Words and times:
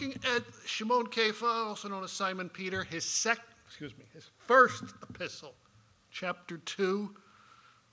looking 0.00 0.20
at 0.34 0.42
Shimon 0.64 1.06
Kepha, 1.06 1.66
also 1.66 1.88
known 1.88 2.04
as 2.04 2.10
Simon 2.10 2.48
Peter, 2.48 2.84
his 2.84 3.04
sec, 3.04 3.38
excuse 3.66 3.92
me, 3.98 4.04
his 4.14 4.30
first 4.46 4.84
epistle, 5.02 5.52
chapter 6.10 6.56
2, 6.58 7.14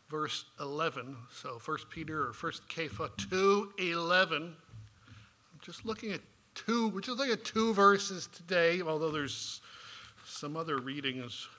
verse 0.08 0.46
11. 0.62 1.18
So 1.34 1.60
1 1.64 1.78
Peter 1.90 2.24
or 2.24 2.34
1 2.34 2.52
Kepha 2.70 3.10
2, 3.30 3.74
11. 3.78 4.44
I'm 4.44 5.60
just 5.62 5.86
looking 5.86 6.14
at 6.14 6.22
two, 6.56 6.90
we're 6.90 7.02
just 7.02 7.18
looking 7.18 7.34
at 7.34 7.44
two 7.44 7.74
verses 7.74 8.28
today, 8.28 8.82
although 8.82 9.12
there's 9.12 9.60
some 10.26 10.56
other 10.56 10.78
readings 10.78 11.50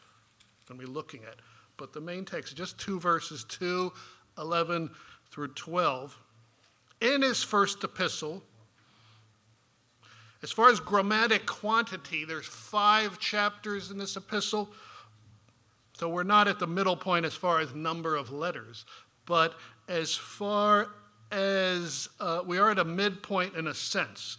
going 0.66 0.80
to 0.80 0.86
be 0.86 0.90
looking 0.90 1.24
at. 1.24 1.36
But 1.76 1.92
the 1.92 2.00
main 2.00 2.24
text 2.24 2.56
just 2.56 2.78
two 2.78 2.98
verses, 2.98 3.44
2, 3.44 3.92
11 4.38 4.90
through 5.30 5.48
12. 5.48 6.18
In 7.02 7.22
his 7.22 7.42
first 7.42 7.84
epistle, 7.84 8.42
as 10.42 10.52
far 10.52 10.70
as 10.70 10.78
grammatic 10.78 11.46
quantity, 11.46 12.24
there's 12.24 12.46
five 12.46 13.18
chapters 13.18 13.90
in 13.90 13.98
this 13.98 14.16
epistle. 14.16 14.68
So 15.94 16.08
we're 16.08 16.22
not 16.22 16.46
at 16.46 16.60
the 16.60 16.66
middle 16.66 16.96
point 16.96 17.26
as 17.26 17.34
far 17.34 17.60
as 17.60 17.74
number 17.74 18.14
of 18.14 18.30
letters, 18.30 18.84
but 19.26 19.54
as 19.88 20.14
far 20.14 20.90
as 21.32 22.08
uh, 22.20 22.42
we 22.46 22.58
are 22.58 22.70
at 22.70 22.78
a 22.78 22.84
midpoint 22.84 23.56
in 23.56 23.66
a 23.66 23.74
sense. 23.74 24.38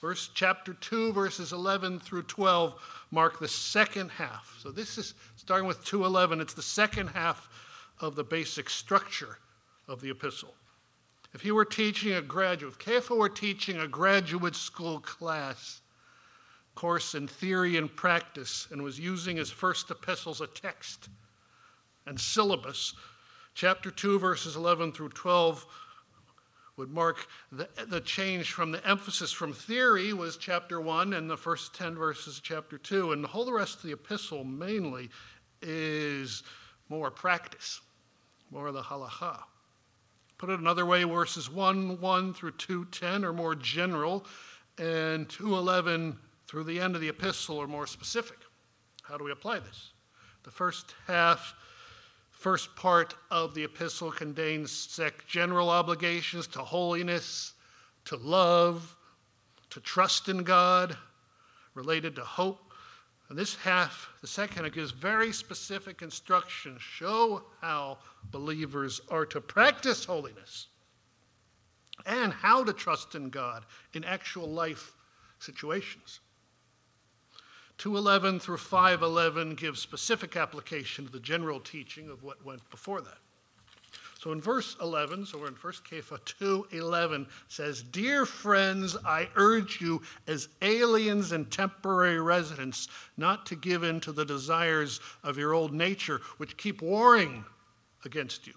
Verse 0.00 0.28
chapter 0.34 0.74
2, 0.74 1.12
verses 1.12 1.52
11 1.52 2.00
through 2.00 2.24
12 2.24 2.74
mark 3.10 3.38
the 3.38 3.48
second 3.48 4.10
half. 4.10 4.56
So 4.60 4.70
this 4.70 4.98
is 4.98 5.14
starting 5.36 5.66
with 5.66 5.84
211, 5.84 6.40
it's 6.40 6.54
the 6.54 6.62
second 6.62 7.08
half 7.08 7.48
of 8.00 8.14
the 8.14 8.24
basic 8.24 8.68
structure 8.68 9.38
of 9.88 10.00
the 10.00 10.10
epistle. 10.10 10.54
If 11.36 11.42
he 11.42 11.52
were 11.52 11.66
teaching 11.66 12.14
a 12.14 12.22
graduate, 12.22 12.72
if 12.72 12.78
Kepha 12.78 13.14
were 13.14 13.28
teaching 13.28 13.76
a 13.76 13.86
graduate 13.86 14.56
school 14.56 15.00
class, 15.00 15.82
course 16.74 17.14
in 17.14 17.28
theory 17.28 17.76
and 17.76 17.94
practice, 17.94 18.66
and 18.70 18.80
was 18.80 18.98
using 18.98 19.36
his 19.36 19.50
first 19.50 19.90
epistle 19.90 20.32
as 20.32 20.40
a 20.40 20.46
text 20.46 21.10
and 22.06 22.18
syllabus, 22.18 22.94
chapter 23.52 23.90
2, 23.90 24.18
verses 24.18 24.56
11 24.56 24.92
through 24.92 25.10
12 25.10 25.66
would 26.78 26.88
mark 26.88 27.26
the, 27.52 27.68
the 27.86 28.00
change 28.00 28.50
from 28.50 28.72
the 28.72 28.88
emphasis 28.88 29.30
from 29.30 29.52
theory 29.52 30.14
was 30.14 30.38
chapter 30.38 30.80
1 30.80 31.12
and 31.12 31.28
the 31.28 31.36
first 31.36 31.74
10 31.74 31.96
verses 31.96 32.38
of 32.38 32.44
chapter 32.44 32.78
2 32.78 33.12
and 33.12 33.22
the 33.22 33.28
whole 33.28 33.52
rest 33.52 33.76
of 33.76 33.82
the 33.82 33.92
epistle 33.92 34.42
mainly 34.42 35.10
is 35.60 36.42
more 36.88 37.10
practice 37.10 37.82
more 38.50 38.72
the 38.72 38.82
halacha 38.82 39.42
put 40.38 40.50
it 40.50 40.58
another 40.58 40.86
way 40.86 41.04
verses 41.04 41.50
1 41.50 42.00
1 42.00 42.34
through 42.34 42.52
2 42.52 42.86
10 42.86 43.24
are 43.24 43.32
more 43.32 43.54
general 43.54 44.24
and 44.78 45.28
211 45.28 46.18
through 46.46 46.64
the 46.64 46.80
end 46.80 46.94
of 46.94 47.00
the 47.00 47.08
epistle 47.08 47.60
are 47.60 47.66
more 47.66 47.86
specific 47.86 48.38
how 49.02 49.16
do 49.16 49.24
we 49.24 49.30
apply 49.30 49.58
this 49.58 49.92
the 50.44 50.50
first 50.50 50.94
half 51.06 51.54
first 52.36 52.76
part 52.76 53.14
of 53.30 53.54
the 53.54 53.64
epistle 53.64 54.12
contains 54.12 55.00
general 55.26 55.70
obligations 55.70 56.46
to 56.46 56.58
holiness, 56.58 57.54
to 58.04 58.16
love, 58.16 58.96
to 59.70 59.80
trust 59.80 60.28
in 60.28 60.44
God, 60.44 60.96
related 61.74 62.14
to 62.16 62.22
hope. 62.22 62.65
And 63.28 63.36
this 63.36 63.56
half, 63.56 64.08
the 64.20 64.26
second, 64.26 64.72
gives 64.72 64.92
very 64.92 65.32
specific 65.32 66.00
instructions, 66.00 66.80
show 66.80 67.42
how 67.60 67.98
believers 68.30 69.00
are 69.10 69.26
to 69.26 69.40
practice 69.40 70.04
holiness 70.04 70.68
and 72.04 72.32
how 72.32 72.62
to 72.62 72.72
trust 72.72 73.14
in 73.14 73.30
God 73.30 73.64
in 73.92 74.04
actual 74.04 74.48
life 74.48 74.92
situations. 75.40 76.20
211 77.78 78.40
through 78.40 78.56
511 78.56 79.54
give 79.54 79.76
specific 79.76 80.36
application 80.36 81.06
to 81.06 81.12
the 81.12 81.20
general 81.20 81.60
teaching 81.60 82.08
of 82.08 82.22
what 82.22 82.44
went 82.44 82.68
before 82.70 83.00
that. 83.00 83.18
So 84.26 84.32
in 84.32 84.40
verse 84.40 84.76
11, 84.80 85.26
so 85.26 85.38
we're 85.38 85.46
in 85.46 85.54
1 85.54 85.72
Kepha 85.84 86.18
2:11 86.24 87.28
says, 87.46 87.80
"Dear 87.80 88.26
friends, 88.26 88.96
I 89.04 89.30
urge 89.36 89.80
you 89.80 90.02
as 90.26 90.48
aliens 90.60 91.30
and 91.30 91.48
temporary 91.48 92.20
residents 92.20 92.88
not 93.16 93.46
to 93.46 93.54
give 93.54 93.84
in 93.84 94.00
to 94.00 94.10
the 94.10 94.24
desires 94.24 94.98
of 95.22 95.38
your 95.38 95.52
old 95.52 95.72
nature 95.72 96.20
which 96.38 96.56
keep 96.56 96.82
warring 96.82 97.44
against 98.04 98.48
you." 98.48 98.54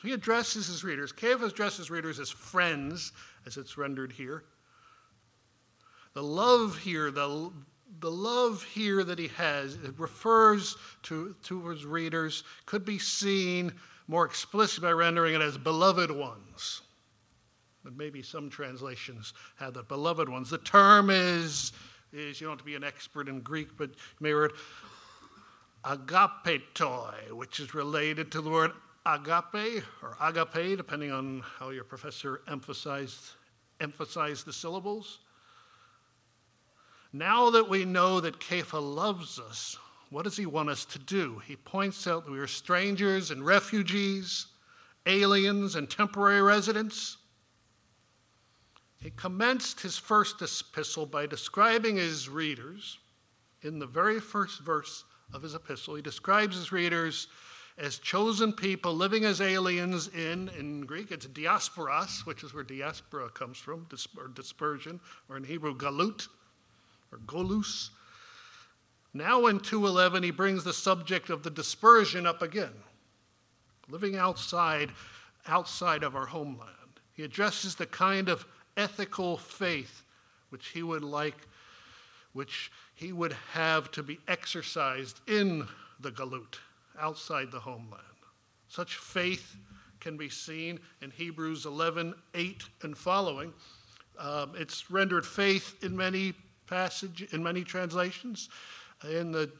So 0.00 0.06
he 0.06 0.12
addresses 0.12 0.68
his 0.68 0.84
readers. 0.84 1.12
Kepha 1.12 1.46
addresses 1.46 1.90
readers 1.90 2.20
as 2.20 2.30
friends 2.30 3.10
as 3.44 3.56
it's 3.56 3.76
rendered 3.76 4.12
here. 4.12 4.44
The 6.12 6.22
love 6.22 6.78
here, 6.78 7.10
the 7.10 7.52
the 8.00 8.10
love 8.10 8.62
here 8.62 9.04
that 9.04 9.18
he 9.18 9.28
has, 9.28 9.74
it 9.74 9.98
refers 9.98 10.76
to, 11.02 11.34
to 11.42 11.68
his 11.68 11.84
readers, 11.84 12.42
could 12.64 12.86
be 12.86 12.98
seen 12.98 13.78
more 14.08 14.24
explicitly 14.24 14.88
by 14.88 14.92
rendering 14.92 15.34
it 15.34 15.40
as 15.40 15.58
beloved 15.58 16.10
ones. 16.10 16.82
But 17.84 17.96
maybe 17.96 18.22
some 18.22 18.48
translations 18.48 19.32
have 19.56 19.74
the 19.74 19.82
beloved 19.82 20.28
ones. 20.28 20.50
The 20.50 20.58
term 20.58 21.10
is, 21.10 21.72
is 22.12 22.40
you 22.40 22.46
don't 22.46 22.52
have 22.52 22.58
to 22.60 22.64
be 22.64 22.76
an 22.76 22.84
expert 22.84 23.28
in 23.28 23.40
Greek, 23.40 23.76
but 23.76 23.90
you 23.90 23.96
may 24.20 24.32
read 24.32 24.52
agapetoi, 25.84 27.32
which 27.32 27.58
is 27.58 27.74
related 27.74 28.30
to 28.32 28.40
the 28.40 28.50
word 28.50 28.72
agape 29.04 29.82
or 30.02 30.16
agape, 30.20 30.76
depending 30.76 31.10
on 31.10 31.42
how 31.58 31.70
your 31.70 31.84
professor 31.84 32.42
emphasized, 32.48 33.32
emphasized 33.80 34.46
the 34.46 34.52
syllables. 34.52 35.18
Now 37.12 37.50
that 37.50 37.68
we 37.68 37.84
know 37.84 38.20
that 38.20 38.38
Kepha 38.38 38.80
loves 38.80 39.38
us, 39.38 39.76
what 40.12 40.24
does 40.24 40.36
he 40.36 40.46
want 40.46 40.68
us 40.68 40.84
to 40.84 40.98
do? 40.98 41.40
He 41.46 41.56
points 41.56 42.06
out 42.06 42.24
that 42.24 42.30
we 42.30 42.38
are 42.38 42.46
strangers 42.46 43.30
and 43.30 43.44
refugees, 43.44 44.46
aliens 45.06 45.74
and 45.74 45.88
temporary 45.88 46.42
residents. 46.42 47.16
He 48.98 49.10
commenced 49.10 49.80
his 49.80 49.96
first 49.96 50.42
epistle 50.42 51.06
by 51.06 51.26
describing 51.26 51.96
his 51.96 52.28
readers 52.28 52.98
in 53.62 53.78
the 53.78 53.86
very 53.86 54.20
first 54.20 54.60
verse 54.60 55.04
of 55.32 55.42
his 55.42 55.54
epistle. 55.54 55.94
He 55.94 56.02
describes 56.02 56.56
his 56.56 56.70
readers 56.70 57.28
as 57.78 57.98
chosen 57.98 58.52
people 58.52 58.94
living 58.94 59.24
as 59.24 59.40
aliens 59.40 60.08
in, 60.08 60.50
in 60.58 60.82
Greek, 60.82 61.10
it's 61.10 61.26
diasporas, 61.26 62.26
which 62.26 62.44
is 62.44 62.52
where 62.52 62.62
diaspora 62.62 63.30
comes 63.30 63.56
from, 63.56 63.86
or 64.18 64.28
dispersion, 64.28 65.00
or 65.28 65.38
in 65.38 65.44
Hebrew, 65.44 65.74
galut 65.74 66.28
or 67.10 67.18
Golus. 67.20 67.90
Now 69.14 69.46
in 69.46 69.60
211, 69.60 70.22
he 70.22 70.30
brings 70.30 70.64
the 70.64 70.72
subject 70.72 71.28
of 71.28 71.42
the 71.42 71.50
dispersion 71.50 72.26
up 72.26 72.40
again, 72.40 72.72
living 73.88 74.16
outside, 74.16 74.90
outside 75.46 76.02
of 76.02 76.16
our 76.16 76.26
homeland. 76.26 76.70
He 77.12 77.22
addresses 77.22 77.74
the 77.74 77.86
kind 77.86 78.28
of 78.28 78.46
ethical 78.76 79.36
faith 79.36 80.02
which 80.48 80.68
he 80.68 80.82
would 80.82 81.04
like, 81.04 81.46
which 82.32 82.72
he 82.94 83.12
would 83.12 83.34
have 83.52 83.90
to 83.90 84.02
be 84.02 84.18
exercised 84.28 85.20
in 85.26 85.66
the 86.00 86.10
Galut, 86.10 86.58
outside 86.98 87.50
the 87.50 87.60
homeland. 87.60 88.02
Such 88.68 88.96
faith 88.96 89.56
can 90.00 90.16
be 90.16 90.30
seen 90.30 90.80
in 91.02 91.10
Hebrews 91.10 91.66
11, 91.66 92.14
8 92.34 92.64
and 92.82 92.96
following. 92.96 93.52
Um, 94.18 94.52
it's 94.56 94.90
rendered 94.90 95.26
faith 95.26 95.82
in 95.84 95.96
many 95.96 96.34
passage 96.66 97.28
in 97.32 97.42
many 97.42 97.64
translations. 97.64 98.48
In 99.10 99.32
the 99.32 99.50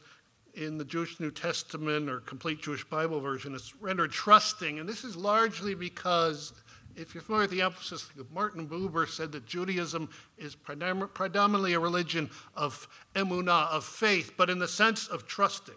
in 0.54 0.76
the 0.76 0.84
Jewish 0.84 1.18
New 1.18 1.30
Testament 1.30 2.10
or 2.10 2.20
complete 2.20 2.60
Jewish 2.60 2.84
Bible 2.84 3.20
version, 3.20 3.54
it's 3.54 3.74
rendered 3.76 4.12
trusting, 4.12 4.78
and 4.78 4.86
this 4.86 5.02
is 5.02 5.16
largely 5.16 5.74
because 5.74 6.52
if 6.94 7.14
you're 7.14 7.22
familiar 7.22 7.44
with 7.44 7.52
the 7.52 7.62
emphasis, 7.62 8.10
Martin 8.30 8.68
Buber 8.68 9.08
said 9.08 9.32
that 9.32 9.46
Judaism 9.46 10.10
is 10.36 10.54
predominantly 10.54 11.72
a 11.72 11.80
religion 11.80 12.28
of 12.54 12.86
emunah, 13.14 13.70
of 13.70 13.84
faith, 13.84 14.32
but 14.36 14.50
in 14.50 14.58
the 14.58 14.68
sense 14.68 15.08
of 15.08 15.26
trusting. 15.26 15.74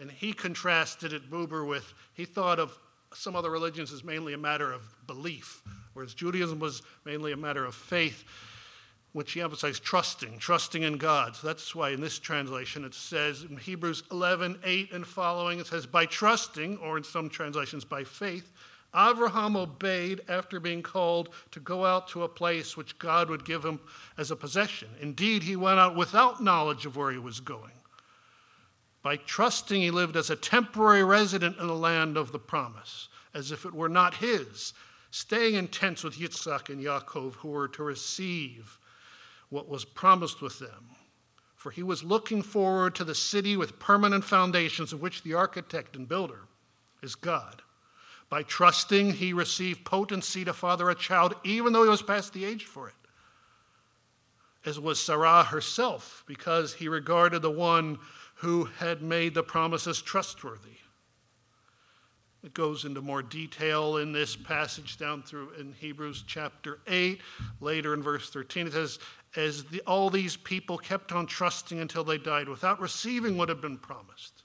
And 0.00 0.10
he 0.10 0.32
contrasted 0.32 1.12
it, 1.12 1.28
Buber, 1.28 1.66
with, 1.66 1.94
he 2.12 2.24
thought 2.24 2.60
of 2.60 2.78
some 3.12 3.34
other 3.34 3.50
religions 3.50 3.92
as 3.92 4.04
mainly 4.04 4.34
a 4.34 4.38
matter 4.38 4.72
of 4.72 4.82
belief, 5.06 5.62
whereas 5.94 6.14
Judaism 6.14 6.60
was 6.60 6.82
mainly 7.04 7.32
a 7.32 7.36
matter 7.36 7.64
of 7.64 7.74
faith 7.74 8.24
which 9.14 9.32
he 9.32 9.40
emphasized 9.40 9.84
trusting, 9.84 10.36
trusting 10.38 10.82
in 10.82 10.96
God. 10.96 11.36
So 11.36 11.46
that's 11.46 11.72
why 11.72 11.90
in 11.90 12.00
this 12.00 12.18
translation 12.18 12.84
it 12.84 12.94
says 12.94 13.46
in 13.48 13.56
Hebrews 13.56 14.02
11, 14.10 14.58
8 14.64 14.92
and 14.92 15.06
following, 15.06 15.60
it 15.60 15.68
says, 15.68 15.86
by 15.86 16.04
trusting, 16.04 16.78
or 16.78 16.96
in 16.98 17.04
some 17.04 17.30
translations, 17.30 17.84
by 17.84 18.02
faith, 18.02 18.50
Abraham 18.92 19.54
obeyed 19.54 20.22
after 20.28 20.58
being 20.58 20.82
called 20.82 21.28
to 21.52 21.60
go 21.60 21.86
out 21.86 22.08
to 22.08 22.24
a 22.24 22.28
place 22.28 22.76
which 22.76 22.98
God 22.98 23.30
would 23.30 23.44
give 23.44 23.64
him 23.64 23.78
as 24.18 24.32
a 24.32 24.36
possession. 24.36 24.88
Indeed, 25.00 25.44
he 25.44 25.54
went 25.54 25.78
out 25.78 25.94
without 25.94 26.42
knowledge 26.42 26.84
of 26.84 26.96
where 26.96 27.12
he 27.12 27.18
was 27.18 27.38
going. 27.38 27.70
By 29.04 29.16
trusting, 29.16 29.80
he 29.80 29.92
lived 29.92 30.16
as 30.16 30.28
a 30.28 30.36
temporary 30.36 31.04
resident 31.04 31.58
in 31.58 31.68
the 31.68 31.74
land 31.74 32.16
of 32.16 32.32
the 32.32 32.40
promise, 32.40 33.08
as 33.32 33.52
if 33.52 33.64
it 33.64 33.74
were 33.74 33.88
not 33.88 34.14
his, 34.14 34.74
staying 35.12 35.54
in 35.54 35.68
tents 35.68 36.02
with 36.02 36.18
Yitzhak 36.18 36.68
and 36.68 36.82
Yaakov, 36.82 37.34
who 37.34 37.50
were 37.50 37.68
to 37.68 37.84
receive 37.84 38.80
what 39.54 39.68
was 39.68 39.84
promised 39.84 40.42
with 40.42 40.58
them. 40.58 40.90
For 41.54 41.70
he 41.70 41.84
was 41.84 42.02
looking 42.02 42.42
forward 42.42 42.96
to 42.96 43.04
the 43.04 43.14
city 43.14 43.56
with 43.56 43.78
permanent 43.78 44.24
foundations, 44.24 44.92
of 44.92 45.00
which 45.00 45.22
the 45.22 45.34
architect 45.34 45.94
and 45.94 46.08
builder 46.08 46.40
is 47.02 47.14
God. 47.14 47.62
By 48.28 48.42
trusting, 48.42 49.12
he 49.12 49.32
received 49.32 49.84
potency 49.84 50.44
to 50.44 50.52
father 50.52 50.90
a 50.90 50.94
child, 50.96 51.36
even 51.44 51.72
though 51.72 51.84
he 51.84 51.88
was 51.88 52.02
past 52.02 52.32
the 52.32 52.44
age 52.44 52.64
for 52.64 52.88
it, 52.88 52.94
as 54.66 54.80
was 54.80 55.00
Sarah 55.00 55.44
herself, 55.44 56.24
because 56.26 56.74
he 56.74 56.88
regarded 56.88 57.42
the 57.42 57.50
one 57.50 57.98
who 58.34 58.64
had 58.64 59.02
made 59.02 59.34
the 59.34 59.44
promises 59.44 60.02
trustworthy. 60.02 60.78
It 62.42 62.52
goes 62.52 62.84
into 62.84 63.00
more 63.00 63.22
detail 63.22 63.96
in 63.96 64.12
this 64.12 64.36
passage 64.36 64.98
down 64.98 65.22
through 65.22 65.52
in 65.58 65.72
Hebrews 65.72 66.24
chapter 66.26 66.80
8. 66.86 67.22
Later 67.60 67.94
in 67.94 68.02
verse 68.02 68.28
13, 68.28 68.66
it 68.66 68.74
says, 68.74 68.98
As 69.36 69.64
the, 69.64 69.80
all 69.80 70.10
these 70.10 70.36
people 70.36 70.78
kept 70.78 71.12
on 71.12 71.26
trusting 71.26 71.80
until 71.80 72.04
they 72.04 72.18
died 72.18 72.48
without 72.48 72.80
receiving 72.80 73.36
what 73.36 73.48
had 73.48 73.60
been 73.60 73.78
promised, 73.78 74.44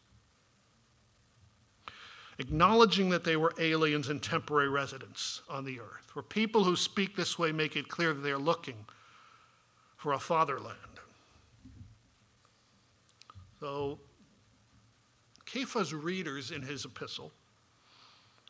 acknowledging 2.39 3.09
that 3.09 3.23
they 3.23 3.37
were 3.37 3.53
aliens 3.59 4.09
and 4.09 4.21
temporary 4.21 4.69
residents 4.69 5.41
on 5.49 5.65
the 5.65 5.79
earth. 5.79 6.07
For 6.07 6.23
people 6.23 6.63
who 6.63 6.75
speak 6.75 7.15
this 7.15 7.37
way 7.37 7.51
make 7.51 7.75
it 7.75 7.87
clear 7.87 8.13
that 8.13 8.21
they 8.21 8.31
are 8.31 8.39
looking 8.39 8.85
for 9.95 10.13
a 10.13 10.19
fatherland. 10.19 10.77
So, 13.59 13.99
Kepha's 15.45 15.93
readers 15.93 16.51
in 16.51 16.61
his 16.61 16.85
epistle 16.85 17.33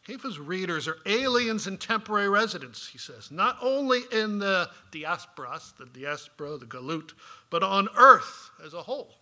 Kepha's 0.10 0.40
readers 0.40 0.88
are 0.88 0.98
aliens 1.06 1.68
and 1.68 1.80
temporary 1.80 2.30
residents, 2.30 2.88
he 2.88 2.98
says, 2.98 3.30
not 3.30 3.58
only 3.62 4.02
in 4.12 4.40
the 4.40 4.68
diasporas, 4.92 5.78
the 5.78 5.86
diaspora, 5.86 6.58
the 6.58 6.66
galut, 6.66 7.14
but 7.52 7.62
on 7.62 7.88
earth 7.96 8.50
as 8.66 8.74
a 8.74 8.82
whole. 8.82 9.14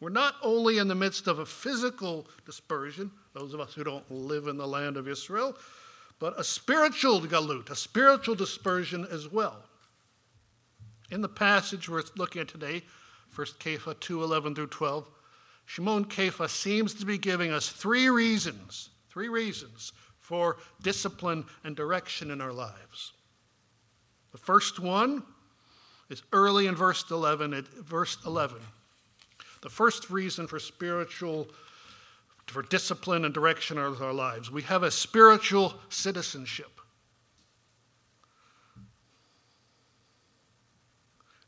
We're 0.00 0.10
not 0.10 0.34
only 0.42 0.78
in 0.78 0.88
the 0.88 0.96
midst 0.96 1.28
of 1.28 1.38
a 1.38 1.46
physical 1.46 2.26
dispersion, 2.44 3.12
those 3.34 3.54
of 3.54 3.60
us 3.60 3.72
who 3.72 3.84
don't 3.84 4.10
live 4.10 4.48
in 4.48 4.56
the 4.56 4.66
land 4.66 4.96
of 4.96 5.06
Israel, 5.06 5.56
but 6.18 6.38
a 6.40 6.42
spiritual 6.42 7.20
galut, 7.20 7.70
a 7.70 7.76
spiritual 7.76 8.34
dispersion 8.34 9.06
as 9.12 9.30
well. 9.30 9.62
In 11.12 11.20
the 11.20 11.28
passage 11.28 11.88
we're 11.88 12.02
looking 12.16 12.42
at 12.42 12.48
today, 12.48 12.82
1 13.36 13.46
Kepha 13.60 14.00
2 14.00 14.24
11 14.24 14.56
through 14.56 14.66
12, 14.66 15.08
Shimon 15.66 16.06
Kepha 16.06 16.50
seems 16.50 16.94
to 16.94 17.06
be 17.06 17.16
giving 17.16 17.52
us 17.52 17.68
three 17.68 18.08
reasons 18.08 18.88
Three 19.12 19.28
reasons 19.28 19.92
for 20.20 20.56
discipline 20.80 21.44
and 21.64 21.76
direction 21.76 22.30
in 22.30 22.40
our 22.40 22.52
lives. 22.52 23.12
The 24.30 24.38
first 24.38 24.80
one 24.80 25.22
is 26.08 26.22
early 26.32 26.66
in 26.66 26.74
verse 26.74 27.04
11. 27.10 27.52
At 27.52 27.68
verse 27.68 28.16
11. 28.24 28.56
The 29.60 29.68
first 29.68 30.08
reason 30.08 30.46
for 30.46 30.58
spiritual, 30.58 31.48
for 32.46 32.62
discipline 32.62 33.26
and 33.26 33.34
direction 33.34 33.76
of 33.76 34.00
our 34.00 34.14
lives. 34.14 34.50
We 34.50 34.62
have 34.62 34.82
a 34.82 34.90
spiritual 34.90 35.74
citizenship. 35.90 36.80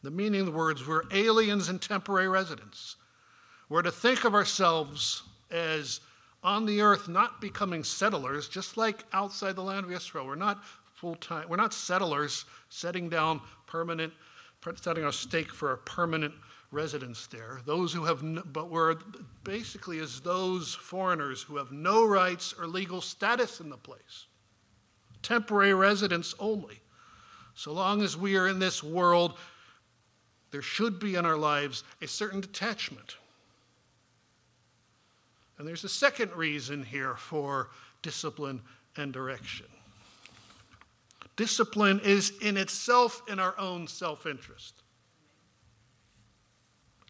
The 0.02 0.10
meaning 0.10 0.40
of 0.40 0.46
the 0.46 0.52
words, 0.52 0.86
we're 0.86 1.04
aliens 1.12 1.70
and 1.70 1.80
temporary 1.80 2.28
residents. 2.28 2.96
We're 3.70 3.80
to 3.80 3.90
think 3.90 4.24
of 4.24 4.34
ourselves 4.34 5.22
as 5.50 6.00
on 6.44 6.66
the 6.66 6.82
earth, 6.82 7.08
not 7.08 7.40
becoming 7.40 7.82
settlers, 7.82 8.48
just 8.48 8.76
like 8.76 9.04
outside 9.12 9.56
the 9.56 9.62
land 9.62 9.86
of 9.86 9.90
Israel. 9.90 10.26
We're 10.26 10.34
not 10.34 10.62
full 10.92 11.16
time, 11.16 11.48
we're 11.48 11.56
not 11.56 11.72
settlers 11.72 12.44
setting 12.68 13.08
down 13.08 13.40
permanent, 13.66 14.12
setting 14.76 15.04
our 15.04 15.12
stake 15.12 15.50
for 15.50 15.72
a 15.72 15.78
permanent 15.78 16.34
residence 16.70 17.26
there. 17.28 17.60
Those 17.64 17.92
who 17.92 18.04
have, 18.04 18.22
no, 18.22 18.42
but 18.44 18.70
we're 18.70 18.96
basically 19.42 20.00
as 20.00 20.20
those 20.20 20.74
foreigners 20.74 21.42
who 21.42 21.56
have 21.56 21.72
no 21.72 22.06
rights 22.06 22.54
or 22.58 22.66
legal 22.66 23.00
status 23.00 23.60
in 23.60 23.70
the 23.70 23.76
place. 23.76 24.26
Temporary 25.22 25.72
residents 25.72 26.34
only. 26.38 26.80
So 27.54 27.72
long 27.72 28.02
as 28.02 28.16
we 28.16 28.36
are 28.36 28.48
in 28.48 28.58
this 28.58 28.82
world, 28.82 29.38
there 30.50 30.62
should 30.62 30.98
be 30.98 31.14
in 31.14 31.24
our 31.24 31.36
lives 31.36 31.84
a 32.02 32.08
certain 32.08 32.40
detachment 32.40 33.16
and 35.58 35.66
there's 35.66 35.84
a 35.84 35.88
second 35.88 36.32
reason 36.32 36.82
here 36.82 37.14
for 37.14 37.70
discipline 38.02 38.60
and 38.96 39.12
direction. 39.12 39.66
Discipline 41.36 42.00
is 42.04 42.32
in 42.40 42.56
itself 42.56 43.22
in 43.28 43.38
our 43.38 43.58
own 43.58 43.86
self 43.86 44.26
interest. 44.26 44.82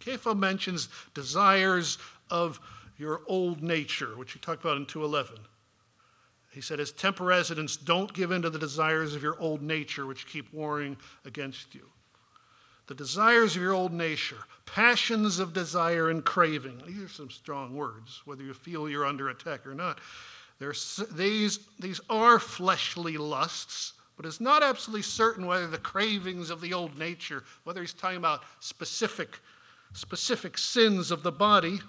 Kepha 0.00 0.36
mentions 0.36 0.88
desires 1.14 1.98
of 2.30 2.60
your 2.98 3.22
old 3.26 3.62
nature, 3.62 4.16
which 4.16 4.32
he 4.32 4.38
talked 4.38 4.62
about 4.62 4.76
in 4.76 4.86
211. 4.86 5.36
He 6.50 6.60
said, 6.60 6.78
as 6.78 6.92
temper 6.92 7.24
residents, 7.24 7.76
don't 7.76 8.12
give 8.12 8.30
in 8.30 8.42
to 8.42 8.50
the 8.50 8.58
desires 8.58 9.14
of 9.14 9.22
your 9.22 9.38
old 9.40 9.60
nature, 9.60 10.06
which 10.06 10.26
keep 10.26 10.52
warring 10.52 10.96
against 11.24 11.74
you 11.74 11.90
the 12.86 12.94
desires 12.94 13.56
of 13.56 13.62
your 13.62 13.72
old 13.72 13.92
nature, 13.92 14.38
passions 14.66 15.38
of 15.38 15.52
desire 15.52 16.10
and 16.10 16.24
craving. 16.24 16.82
These 16.86 17.02
are 17.02 17.08
some 17.08 17.30
strong 17.30 17.74
words, 17.74 18.22
whether 18.24 18.42
you 18.42 18.54
feel 18.54 18.88
you're 18.88 19.06
under 19.06 19.30
attack 19.30 19.66
or 19.66 19.74
not. 19.74 20.00
There's, 20.58 21.02
these, 21.12 21.60
these 21.80 22.00
are 22.08 22.38
fleshly 22.38 23.16
lusts, 23.16 23.94
but 24.16 24.26
it's 24.26 24.40
not 24.40 24.62
absolutely 24.62 25.02
certain 25.02 25.46
whether 25.46 25.66
the 25.66 25.78
cravings 25.78 26.50
of 26.50 26.60
the 26.60 26.72
old 26.72 26.98
nature, 26.98 27.42
whether 27.64 27.80
he's 27.80 27.92
talking 27.92 28.18
about 28.18 28.42
specific, 28.60 29.40
specific 29.92 30.58
sins 30.58 31.10
of 31.10 31.22
the 31.22 31.32
body, 31.32 31.80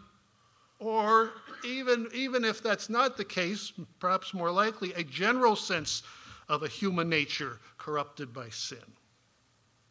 or 0.79 1.31
even, 1.63 2.07
even 2.13 2.43
if 2.43 2.61
that's 2.61 2.89
not 2.89 3.17
the 3.17 3.25
case, 3.25 3.71
perhaps 3.99 4.33
more 4.33 4.51
likely, 4.51 4.93
a 4.93 5.03
general 5.03 5.55
sense 5.55 6.03
of 6.49 6.63
a 6.63 6.67
human 6.67 7.09
nature 7.09 7.59
corrupted 7.77 8.33
by 8.33 8.49
sin. 8.49 8.79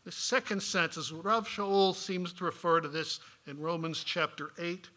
The 0.05 0.12
second 0.12 0.62
sense 0.62 0.99
is 0.99 1.12
Rav 1.12 1.49
Shaul 1.49 1.95
seems 1.95 2.35
to 2.35 2.45
refer 2.45 2.81
to 2.81 2.89
this 2.89 3.21
in 3.47 3.59
Romans 3.59 4.05
chapter 4.05 4.51
8. 4.59 4.89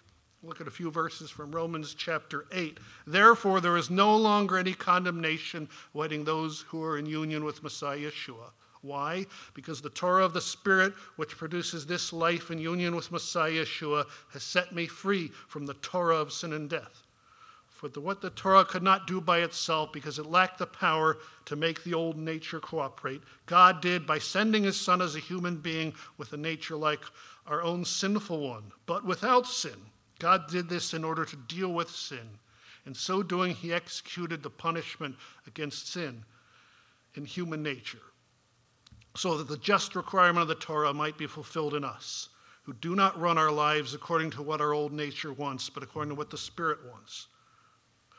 Look 0.44 0.60
at 0.60 0.68
a 0.68 0.72
few 0.72 0.92
verses 0.92 1.30
from 1.32 1.52
Romans 1.52 1.94
chapter 1.94 2.46
8. 2.52 2.78
Therefore, 3.08 3.62
there 3.62 3.78
is 3.78 3.90
no 3.90 4.16
longer 4.16 4.58
any 4.58 4.74
condemnation 4.74 5.70
awaiting 5.96 6.24
those 6.24 6.62
who 6.68 6.84
are 6.84 6.98
in 6.98 7.06
union 7.06 7.46
with 7.46 7.64
Messiah 7.64 8.12
Yeshua. 8.12 8.52
Why? 8.82 9.26
Because 9.54 9.82
the 9.82 9.90
Torah 9.90 10.26
of 10.26 10.34
the 10.34 10.42
Spirit, 10.42 10.94
which 11.16 11.38
produces 11.38 11.86
this 11.86 12.12
life 12.12 12.52
in 12.52 12.60
union 12.60 12.96
with 12.96 13.12
Messiah 13.12 13.64
Yeshua, 13.64 14.06
has 14.34 14.44
set 14.44 14.76
me 14.76 14.88
free 14.88 15.30
from 15.48 15.66
the 15.66 15.74
Torah 15.76 16.18
of 16.18 16.34
sin 16.34 16.54
and 16.54 16.70
death. 16.70 17.07
For 17.78 17.90
the, 17.90 18.02
what 18.02 18.22
the 18.22 18.32
Torah 18.32 18.66
could 18.66 18.82
not 18.82 19.06
do 19.06 19.22
by 19.22 19.42
itself 19.42 19.94
because 19.94 20.18
it 20.18 20.26
lacked 20.26 20.58
the 20.58 20.66
power 20.66 21.20
to 21.46 21.56
make 21.56 21.84
the 21.84 21.94
old 21.94 22.18
nature 22.18 22.60
cooperate, 22.60 23.22
God 23.46 23.82
did 23.82 24.08
by 24.08 24.18
sending 24.18 24.64
his 24.64 24.80
Son 24.80 25.00
as 25.00 25.16
a 25.16 25.20
human 25.20 25.58
being 25.58 25.94
with 26.18 26.34
a 26.34 26.38
nature 26.38 26.76
like 26.76 27.02
our 27.46 27.62
own 27.62 27.86
sinful 27.86 28.40
one, 28.40 28.72
but 28.88 29.06
without 29.06 29.46
sin. 29.46 29.76
God 30.18 30.48
did 30.50 30.70
this 30.70 30.96
in 30.96 31.04
order 31.04 31.24
to 31.24 31.36
deal 31.36 31.72
with 31.72 31.92
sin. 31.92 32.40
In 32.88 32.96
so 32.96 33.22
doing, 33.22 33.54
he 33.54 33.72
executed 33.72 34.42
the 34.42 34.50
punishment 34.50 35.16
against 35.46 35.94
sin 35.94 36.24
in 37.14 37.26
human 37.26 37.62
nature, 37.62 38.02
so 39.16 39.38
that 39.38 39.48
the 39.48 39.58
just 39.58 39.96
requirement 39.96 40.42
of 40.42 40.48
the 40.48 40.56
Torah 40.56 40.96
might 40.96 41.16
be 41.16 41.28
fulfilled 41.28 41.76
in 41.76 41.84
us, 41.84 42.30
who 42.64 42.74
do 42.74 42.96
not 42.96 43.22
run 43.22 43.38
our 43.38 43.52
lives 43.52 43.94
according 43.94 44.32
to 44.32 44.42
what 44.42 44.62
our 44.62 44.74
old 44.74 44.94
nature 44.94 45.32
wants, 45.32 45.70
but 45.70 45.84
according 45.84 46.10
to 46.10 46.16
what 46.16 46.32
the 46.32 46.40
Spirit 46.40 46.80
wants. 46.92 47.28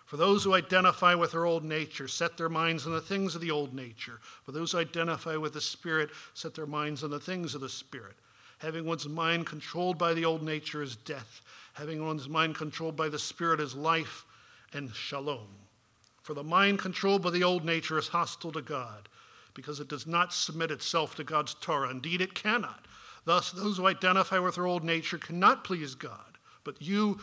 For 0.09 0.17
those 0.17 0.43
who 0.43 0.55
identify 0.55 1.15
with 1.15 1.33
their 1.33 1.45
old 1.45 1.65
nature 1.65 2.09
set 2.09 2.39
their 2.39 2.49
minds 2.49 2.87
on 2.87 2.93
the 2.93 3.01
things 3.03 3.35
of 3.35 3.43
the 3.43 3.51
old 3.51 3.75
nature. 3.75 4.21
For 4.43 4.53
those 4.53 4.73
who 4.73 4.79
identify 4.79 5.37
with 5.37 5.53
the 5.53 5.61
Spirit 5.61 6.09
set 6.33 6.55
their 6.55 6.65
minds 6.65 7.05
on 7.05 7.11
the 7.11 7.21
things 7.21 7.55
of 7.55 7.61
the 7.61 7.69
Spirit. 7.69 8.15
Having 8.61 8.87
one's 8.87 9.07
mind 9.07 9.45
controlled 9.45 9.99
by 9.99 10.15
the 10.15 10.25
old 10.25 10.43
nature 10.43 10.83
is 10.83 10.97
death. 10.97 11.43
Having 11.75 12.07
one's 12.07 12.27
mind 12.27 12.55
controlled 12.55 12.97
by 12.97 13.11
the 13.11 13.19
Spirit 13.19 13.61
is 13.61 13.75
life 13.75 14.25
and 14.73 14.91
shalom. 14.95 15.47
For 16.23 16.33
the 16.33 16.43
mind 16.43 16.79
controlled 16.79 17.21
by 17.21 17.29
the 17.29 17.45
old 17.45 17.67
nature 17.67 17.99
is 17.99 18.09
hostile 18.09 18.53
to 18.53 18.63
God, 18.63 19.11
because 19.53 19.79
it 19.79 19.89
does 19.89 20.07
not 20.07 20.33
submit 20.33 20.71
itself 20.71 21.17
to 21.17 21.25
God's 21.25 21.53
Torah. 21.53 21.91
Indeed, 21.91 22.23
it 22.23 22.33
cannot. 22.33 22.87
Thus, 23.27 23.51
those 23.51 23.77
who 23.77 23.87
identify 23.87 24.39
with 24.39 24.55
their 24.55 24.67
old 24.67 24.85
nature 24.85 25.19
cannot 25.19 25.65
please 25.65 25.95
God. 25.95 26.39
But 26.65 26.81
you 26.81 27.19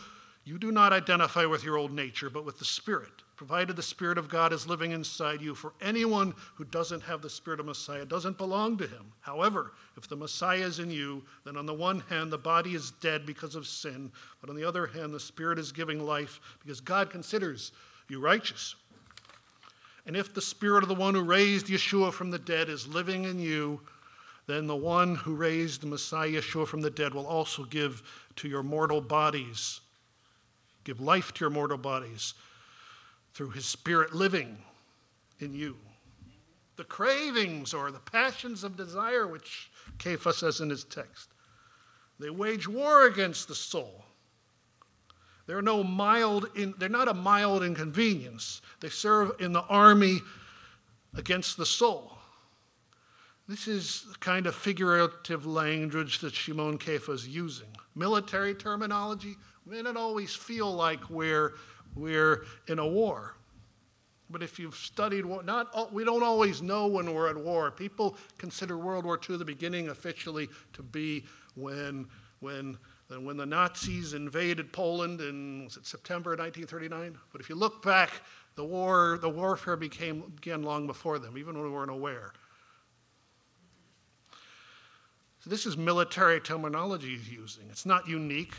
you 0.46 0.58
do 0.58 0.70
not 0.70 0.92
identify 0.92 1.44
with 1.44 1.64
your 1.64 1.76
old 1.76 1.92
nature, 1.92 2.30
but 2.30 2.44
with 2.44 2.60
the 2.60 2.64
Spirit, 2.64 3.10
provided 3.34 3.74
the 3.74 3.82
Spirit 3.82 4.16
of 4.16 4.28
God 4.28 4.52
is 4.52 4.68
living 4.68 4.92
inside 4.92 5.42
you. 5.42 5.56
For 5.56 5.72
anyone 5.80 6.34
who 6.54 6.64
doesn't 6.64 7.02
have 7.02 7.20
the 7.20 7.28
Spirit 7.28 7.58
of 7.58 7.66
Messiah 7.66 8.04
doesn't 8.04 8.38
belong 8.38 8.78
to 8.78 8.86
him. 8.86 9.12
However, 9.20 9.72
if 9.96 10.08
the 10.08 10.14
Messiah 10.14 10.60
is 10.60 10.78
in 10.78 10.88
you, 10.88 11.24
then 11.44 11.56
on 11.56 11.66
the 11.66 11.74
one 11.74 11.98
hand, 11.98 12.30
the 12.30 12.38
body 12.38 12.76
is 12.76 12.92
dead 12.92 13.26
because 13.26 13.56
of 13.56 13.66
sin, 13.66 14.12
but 14.40 14.48
on 14.48 14.54
the 14.54 14.62
other 14.62 14.86
hand, 14.86 15.12
the 15.12 15.18
Spirit 15.18 15.58
is 15.58 15.72
giving 15.72 15.98
life 15.98 16.38
because 16.62 16.80
God 16.80 17.10
considers 17.10 17.72
you 18.08 18.20
righteous. 18.20 18.76
And 20.06 20.16
if 20.16 20.32
the 20.32 20.40
Spirit 20.40 20.84
of 20.84 20.88
the 20.88 20.94
one 20.94 21.14
who 21.14 21.24
raised 21.24 21.66
Yeshua 21.66 22.12
from 22.12 22.30
the 22.30 22.38
dead 22.38 22.68
is 22.68 22.86
living 22.86 23.24
in 23.24 23.40
you, 23.40 23.80
then 24.46 24.68
the 24.68 24.76
one 24.76 25.16
who 25.16 25.34
raised 25.34 25.80
the 25.80 25.88
Messiah 25.88 26.30
Yeshua 26.30 26.68
from 26.68 26.82
the 26.82 26.90
dead 26.90 27.14
will 27.14 27.26
also 27.26 27.64
give 27.64 28.04
to 28.36 28.48
your 28.48 28.62
mortal 28.62 29.00
bodies, 29.00 29.80
give 30.86 31.00
life 31.00 31.34
to 31.34 31.40
your 31.40 31.50
mortal 31.50 31.76
bodies 31.76 32.34
through 33.34 33.50
his 33.50 33.66
spirit 33.66 34.14
living 34.14 34.56
in 35.40 35.52
you. 35.52 35.76
The 36.76 36.84
cravings 36.84 37.74
or 37.74 37.90
the 37.90 37.98
passions 37.98 38.62
of 38.62 38.76
desire, 38.76 39.26
which 39.26 39.70
Kepha 39.98 40.32
says 40.32 40.60
in 40.60 40.70
his 40.70 40.84
text, 40.84 41.30
they 42.18 42.30
wage 42.30 42.68
war 42.68 43.06
against 43.06 43.48
the 43.48 43.54
soul. 43.54 44.04
They're 45.46 45.62
no 45.62 45.82
mild 45.82 46.48
in, 46.56 46.74
they're 46.78 46.88
not 46.88 47.08
a 47.08 47.14
mild 47.14 47.62
inconvenience. 47.62 48.62
They 48.80 48.88
serve 48.88 49.32
in 49.40 49.52
the 49.52 49.62
army 49.62 50.20
against 51.14 51.56
the 51.56 51.66
soul. 51.66 52.16
This 53.48 53.68
is 53.68 54.06
the 54.10 54.18
kind 54.18 54.46
of 54.46 54.54
figurative 54.54 55.46
language 55.46 56.18
that 56.18 56.34
Shimon 56.34 56.78
Kefa 56.78 57.14
is 57.14 57.28
using. 57.28 57.68
Military 57.94 58.54
terminology 58.54 59.36
may 59.66 59.82
not 59.82 59.96
always 59.96 60.34
feel 60.34 60.72
like 60.72 61.10
we're, 61.10 61.54
we're 61.94 62.44
in 62.68 62.78
a 62.78 62.86
war. 62.86 63.36
But 64.28 64.42
if 64.42 64.58
you've 64.58 64.74
studied, 64.74 65.24
not 65.44 65.92
we 65.92 66.04
don't 66.04 66.22
always 66.22 66.60
know 66.60 66.86
when 66.88 67.14
we're 67.14 67.28
at 67.30 67.36
war. 67.36 67.70
People 67.70 68.16
consider 68.38 68.76
World 68.76 69.04
War 69.04 69.20
II 69.28 69.36
the 69.36 69.44
beginning 69.44 69.88
officially 69.88 70.48
to 70.72 70.82
be 70.82 71.24
when, 71.54 72.08
when, 72.40 72.76
when 73.08 73.36
the 73.36 73.46
Nazis 73.46 74.14
invaded 74.14 74.72
Poland 74.72 75.20
in 75.20 75.64
was 75.64 75.76
it 75.76 75.86
September 75.86 76.30
1939. 76.30 77.16
But 77.30 77.40
if 77.40 77.48
you 77.48 77.54
look 77.54 77.84
back, 77.84 78.10
the 78.56 78.64
war, 78.64 79.18
the 79.20 79.30
warfare 79.30 79.76
became 79.76 80.32
began 80.34 80.62
long 80.62 80.86
before 80.86 81.18
them, 81.18 81.38
even 81.38 81.54
when 81.54 81.64
we 81.64 81.70
weren't 81.70 81.90
aware. 81.90 82.32
So 85.40 85.50
this 85.50 85.66
is 85.66 85.76
military 85.76 86.40
terminology 86.40 87.16
he's 87.16 87.30
using. 87.30 87.66
It's 87.70 87.86
not 87.86 88.08
unique. 88.08 88.54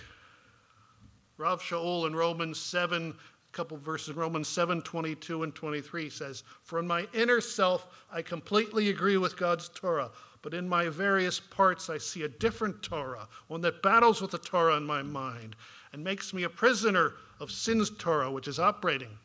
Rav 1.38 1.62
Shaul 1.62 2.08
in 2.08 2.16
Romans 2.16 2.60
7, 2.60 3.12
a 3.12 3.56
couple 3.56 3.78
verses, 3.78 4.16
Romans 4.16 4.48
7, 4.48 4.82
22 4.82 5.44
and 5.44 5.54
23 5.54 6.10
says, 6.10 6.44
For 6.64 6.80
in 6.80 6.88
my 6.88 7.08
inner 7.14 7.42
self 7.42 7.88
I 8.12 8.22
completely 8.22 8.90
agree 8.90 9.18
with 9.18 9.38
God's 9.38 9.70
Torah, 9.70 10.12
but 10.42 10.54
in 10.54 10.68
my 10.68 10.90
various 10.90 11.40
parts 11.40 11.90
I 11.90 11.98
see 11.98 12.24
a 12.24 12.28
different 12.30 12.82
Torah, 12.82 13.28
one 13.48 13.62
that 13.62 13.84
battles 13.84 14.22
with 14.22 14.32
the 14.32 14.38
Torah 14.38 14.78
in 14.78 14.84
my 14.84 15.04
mind 15.04 15.56
and 15.94 16.04
makes 16.04 16.34
me 16.34 16.44
a 16.44 16.50
prisoner 16.50 17.14
of 17.40 17.52
sin's 17.52 17.90
Torah, 17.90 18.32
which 18.32 18.48
is 18.48 18.60
operating 18.60 19.18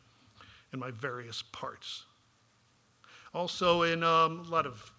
in 0.72 0.78
my 0.78 0.90
various 0.90 1.42
parts. 1.42 2.04
Also, 3.34 3.82
in 3.82 4.02
um, 4.02 4.44
a 4.46 4.50
lot 4.50 4.66
of 4.66 4.92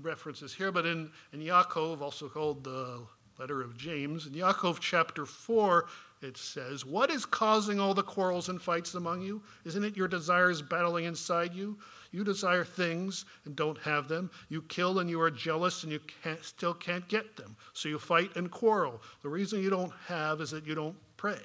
references 0.00 0.54
here, 0.54 0.72
but 0.72 0.86
in, 0.86 1.10
in 1.32 1.40
Yaakov, 1.40 2.00
also 2.00 2.28
called 2.28 2.64
the 2.64 3.00
letter 3.38 3.62
of 3.62 3.76
James, 3.76 4.26
in 4.26 4.32
Yaakov 4.32 4.80
chapter 4.80 5.26
4, 5.26 5.86
it 6.24 6.36
says, 6.36 6.84
What 6.84 7.10
is 7.10 7.26
causing 7.26 7.78
all 7.78 7.94
the 7.94 8.02
quarrels 8.02 8.48
and 8.48 8.60
fights 8.60 8.94
among 8.94 9.22
you? 9.22 9.42
Isn't 9.64 9.84
it 9.84 9.96
your 9.96 10.08
desires 10.08 10.62
battling 10.62 11.04
inside 11.04 11.54
you? 11.54 11.76
You 12.12 12.24
desire 12.24 12.64
things 12.64 13.24
and 13.44 13.54
don't 13.54 13.78
have 13.78 14.08
them. 14.08 14.30
You 14.48 14.62
kill 14.62 15.00
and 15.00 15.10
you 15.10 15.20
are 15.20 15.30
jealous 15.30 15.82
and 15.82 15.92
you 15.92 16.00
can't, 16.22 16.42
still 16.44 16.74
can't 16.74 17.06
get 17.08 17.36
them. 17.36 17.56
So 17.72 17.88
you 17.88 17.98
fight 17.98 18.36
and 18.36 18.50
quarrel. 18.50 19.02
The 19.22 19.28
reason 19.28 19.62
you 19.62 19.70
don't 19.70 19.92
have 20.06 20.40
is 20.40 20.50
that 20.52 20.66
you 20.66 20.74
don't 20.74 20.96
pray. 21.16 21.42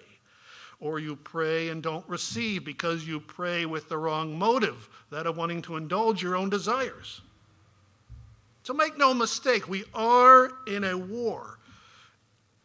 Or 0.80 1.00
you 1.00 1.18
pray 1.18 1.70
and 1.70 1.84
don't 1.84 2.08
receive 2.08 2.64
because 2.64 3.06
you 3.06 3.20
pray 3.20 3.66
with 3.66 3.90
the 3.90 3.98
wrong 3.98 4.38
motive, 4.38 4.88
that 5.12 5.28
of 5.28 5.36
wanting 5.36 5.62
to 5.64 5.76
indulge 5.76 6.24
your 6.24 6.38
own 6.38 6.50
desires. 6.50 7.22
So 8.64 8.74
make 8.74 8.98
no 8.98 9.14
mistake, 9.14 9.68
we 9.68 9.84
are 9.94 10.52
in 10.68 10.84
a 10.86 10.98
war. 10.98 11.59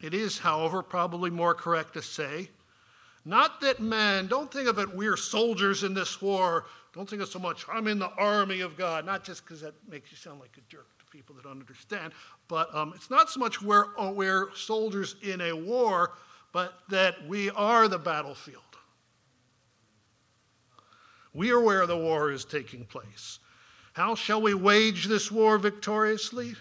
It 0.04 0.12
is, 0.12 0.36
however, 0.36 0.82
probably 0.82 1.30
more 1.30 1.54
correct 1.54 1.94
to 1.94 2.02
say, 2.02 2.50
not 3.24 3.62
that 3.62 3.80
men, 3.80 4.26
don't 4.26 4.52
think 4.52 4.68
of 4.68 4.78
it, 4.78 4.94
we're 4.94 5.16
soldiers 5.16 5.82
in 5.82 5.94
this 5.94 6.20
war. 6.20 6.66
Don't 6.92 7.08
think 7.08 7.22
of 7.22 7.28
so 7.28 7.38
much, 7.38 7.64
I'm 7.72 7.88
in 7.88 7.98
the 7.98 8.10
army 8.10 8.60
of 8.60 8.76
God. 8.76 9.06
Not 9.06 9.24
just 9.24 9.46
because 9.46 9.62
that 9.62 9.72
makes 9.88 10.10
you 10.10 10.18
sound 10.18 10.40
like 10.40 10.58
a 10.58 10.70
jerk 10.70 10.86
to 10.98 11.06
people 11.06 11.34
that 11.36 11.44
don't 11.44 11.58
understand, 11.58 12.12
but 12.48 12.72
um, 12.74 12.92
it's 12.94 13.08
not 13.08 13.30
so 13.30 13.40
much 13.40 13.62
we're, 13.62 13.86
oh, 13.96 14.12
we're 14.12 14.54
soldiers 14.54 15.16
in 15.22 15.40
a 15.40 15.54
war, 15.54 16.12
but 16.52 16.80
that 16.90 17.26
we 17.26 17.48
are 17.48 17.88
the 17.88 17.98
battlefield. 17.98 18.60
We 21.32 21.50
are 21.50 21.60
where 21.60 21.86
the 21.86 21.96
war 21.96 22.30
is 22.30 22.44
taking 22.44 22.84
place. 22.84 23.38
How 23.94 24.14
shall 24.16 24.42
we 24.42 24.52
wage 24.52 25.06
this 25.06 25.32
war 25.32 25.56
victoriously? 25.56 26.56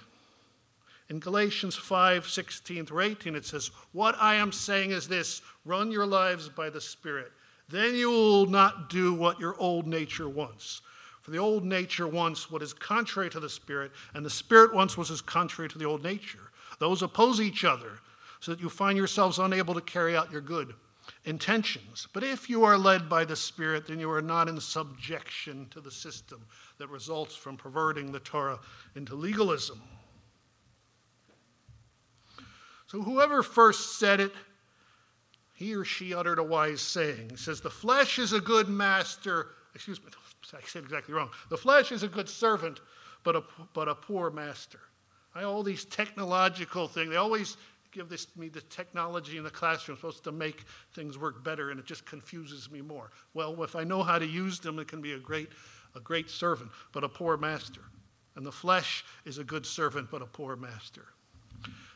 In 1.09 1.19
Galatians 1.19 1.75
5 1.75 2.27
16 2.27 2.85
through 2.85 3.01
18, 3.01 3.35
it 3.35 3.45
says, 3.45 3.71
What 3.91 4.15
I 4.19 4.35
am 4.35 4.51
saying 4.51 4.91
is 4.91 5.07
this 5.07 5.41
run 5.65 5.91
your 5.91 6.05
lives 6.05 6.49
by 6.49 6.69
the 6.69 6.81
Spirit. 6.81 7.31
Then 7.69 7.95
you 7.95 8.09
will 8.09 8.45
not 8.45 8.89
do 8.89 9.13
what 9.13 9.39
your 9.39 9.55
old 9.57 9.87
nature 9.87 10.29
wants. 10.29 10.81
For 11.21 11.31
the 11.31 11.37
old 11.37 11.63
nature 11.63 12.07
wants 12.07 12.51
what 12.51 12.61
is 12.61 12.73
contrary 12.73 13.29
to 13.29 13.39
the 13.39 13.49
Spirit, 13.49 13.91
and 14.13 14.25
the 14.25 14.29
Spirit 14.29 14.73
wants 14.73 14.97
what 14.97 15.09
is 15.09 15.21
contrary 15.21 15.69
to 15.69 15.77
the 15.77 15.85
old 15.85 16.03
nature. 16.03 16.51
Those 16.79 17.01
oppose 17.01 17.39
each 17.39 17.63
other, 17.63 17.99
so 18.41 18.51
that 18.51 18.61
you 18.61 18.69
find 18.69 18.97
yourselves 18.97 19.39
unable 19.39 19.73
to 19.73 19.81
carry 19.81 20.17
out 20.17 20.31
your 20.31 20.41
good 20.41 20.73
intentions. 21.25 22.07
But 22.13 22.23
if 22.23 22.49
you 22.49 22.63
are 22.63 22.77
led 22.77 23.09
by 23.09 23.25
the 23.25 23.35
Spirit, 23.35 23.87
then 23.87 23.99
you 23.99 24.11
are 24.11 24.21
not 24.21 24.49
in 24.49 24.59
subjection 24.59 25.67
to 25.71 25.81
the 25.81 25.91
system 25.91 26.45
that 26.77 26.89
results 26.89 27.35
from 27.35 27.57
perverting 27.57 28.11
the 28.11 28.19
Torah 28.19 28.59
into 28.95 29.15
legalism. 29.15 29.81
So, 32.93 33.01
whoever 33.01 33.41
first 33.41 33.97
said 33.97 34.19
it, 34.19 34.31
he 35.55 35.73
or 35.73 35.83
she 35.83 36.13
uttered 36.13 36.37
a 36.37 36.43
wise 36.43 36.79
saying. 36.79 37.31
He 37.31 37.37
says, 37.37 37.59
The 37.59 37.71
flesh 37.71 38.19
is 38.19 38.33
a 38.33 38.39
good 38.39 38.69
master. 38.69 39.47
Excuse 39.73 39.99
me, 39.99 40.11
I 40.53 40.61
said 40.67 40.83
exactly 40.83 41.15
wrong. 41.15 41.31
The 41.49 41.57
flesh 41.57 41.91
is 41.91 42.03
a 42.03 42.07
good 42.07 42.29
servant, 42.29 42.81
but 43.23 43.35
a, 43.35 43.43
but 43.73 43.89
a 43.89 43.95
poor 43.95 44.29
master. 44.29 44.79
I, 45.33 45.41
all 45.41 45.63
these 45.63 45.85
technological 45.85 46.87
things, 46.87 47.09
they 47.09 47.15
always 47.15 47.57
give 47.91 48.09
this, 48.09 48.27
me 48.37 48.47
the 48.47 48.61
technology 48.61 49.37
in 49.37 49.43
the 49.43 49.49
classroom 49.49 49.97
supposed 49.97 50.23
to 50.25 50.31
make 50.31 50.63
things 50.93 51.17
work 51.17 51.43
better, 51.43 51.71
and 51.71 51.79
it 51.79 51.87
just 51.87 52.05
confuses 52.05 52.69
me 52.69 52.81
more. 52.81 53.09
Well, 53.33 53.63
if 53.63 53.75
I 53.75 53.83
know 53.83 54.03
how 54.03 54.19
to 54.19 54.27
use 54.27 54.59
them, 54.59 54.77
it 54.77 54.87
can 54.87 55.01
be 55.01 55.13
a 55.13 55.19
great, 55.19 55.49
a 55.95 55.99
great 55.99 56.29
servant, 56.29 56.69
but 56.91 57.03
a 57.03 57.09
poor 57.09 57.37
master. 57.37 57.81
And 58.35 58.45
the 58.45 58.51
flesh 58.51 59.03
is 59.25 59.39
a 59.39 59.43
good 59.43 59.65
servant, 59.65 60.11
but 60.11 60.21
a 60.21 60.27
poor 60.27 60.55
master. 60.55 61.07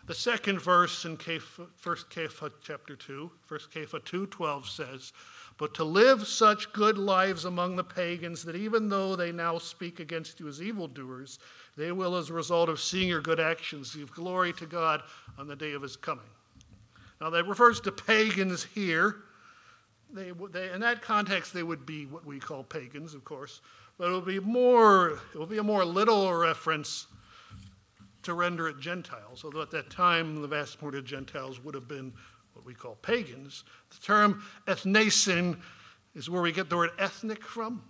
The 0.08 0.14
second 0.14 0.62
verse 0.62 1.04
in 1.04 1.18
1 1.18 1.20
Kepha 1.20 2.52
chapter 2.64 2.96
2, 2.96 3.30
1 3.50 3.60
Kepha 3.74 4.00
2.12 4.00 4.66
says, 4.66 5.12
But 5.58 5.74
to 5.74 5.84
live 5.84 6.26
such 6.26 6.72
good 6.72 6.98
lives 6.98 7.44
among 7.44 7.76
the 7.76 7.84
pagans 7.84 8.46
that 8.46 8.56
even 8.56 8.88
though 8.88 9.18
they 9.18 9.34
now 9.34 9.58
speak 9.58 10.00
against 10.00 10.40
you 10.40 10.48
as 10.48 10.62
evildoers, 10.62 11.40
they 11.76 11.92
will, 11.92 12.16
as 12.16 12.30
a 12.30 12.34
result 12.34 12.70
of 12.70 12.80
seeing 12.80 13.10
your 13.10 13.20
good 13.20 13.42
actions, 13.42 13.96
give 13.96 14.14
glory 14.14 14.54
to 14.54 14.66
God 14.66 15.04
on 15.38 15.46
the 15.46 15.58
day 15.58 15.74
of 15.74 15.82
his 15.82 15.98
coming. 15.98 16.24
Now, 17.20 17.30
that 17.30 17.46
refers 17.46 17.82
to 17.82 17.92
pagans 17.92 18.64
here. 18.64 19.18
They, 20.14 20.32
they, 20.52 20.72
in 20.72 20.80
that 20.80 21.02
context, 21.02 21.54
they 21.54 21.64
would 21.64 21.86
be 21.86 22.06
what 22.06 22.26
we 22.26 22.40
call 22.40 22.64
pagans, 22.64 23.14
of 23.14 23.26
course, 23.26 23.60
but 23.98 24.10
it 24.10 24.14
would 24.14 24.26
be 24.26 24.40
more, 24.40 25.20
it 25.34 25.38
would 25.38 25.50
be 25.50 25.58
a 25.58 25.64
more 25.64 25.84
literal 25.84 26.34
reference 26.34 27.08
to 28.28 28.34
render 28.34 28.68
it 28.68 28.78
Gentiles, 28.78 29.44
although 29.46 29.62
at 29.62 29.72
that 29.72 29.90
time 29.90 30.42
the 30.42 30.50
vast 30.50 30.76
majority 30.82 30.98
of 30.98 31.06
Gentiles 31.06 31.64
would 31.64 31.74
have 31.74 31.88
been 31.88 32.12
what 32.52 32.66
we 32.66 32.74
call 32.74 32.96
pagans. 32.96 33.64
The 33.90 34.06
term 34.06 34.44
ethnesin 34.68 35.62
is 36.14 36.30
where 36.30 36.42
we 36.42 36.52
get 36.52 36.70
the 36.70 36.76
word 36.76 36.90
ethnic 37.00 37.42
from. 37.42 37.82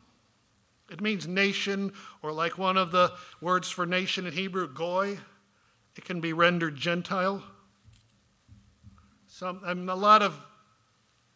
It 0.92 1.02
means 1.02 1.28
nation, 1.28 1.92
or 2.22 2.32
like 2.32 2.60
one 2.60 2.78
of 2.78 2.92
the 2.92 3.14
words 3.42 3.72
for 3.72 3.88
nation 3.88 4.28
in 4.28 4.34
Hebrew, 4.34 4.72
goy. 4.72 5.18
It 5.96 6.06
can 6.06 6.22
be 6.22 6.34
rendered 6.34 6.76
Gentile. 6.76 7.42
Some, 9.26 9.62
I 9.66 9.74
mean, 9.74 9.90
a 9.90 9.96
lot 9.96 10.22
of, 10.22 10.38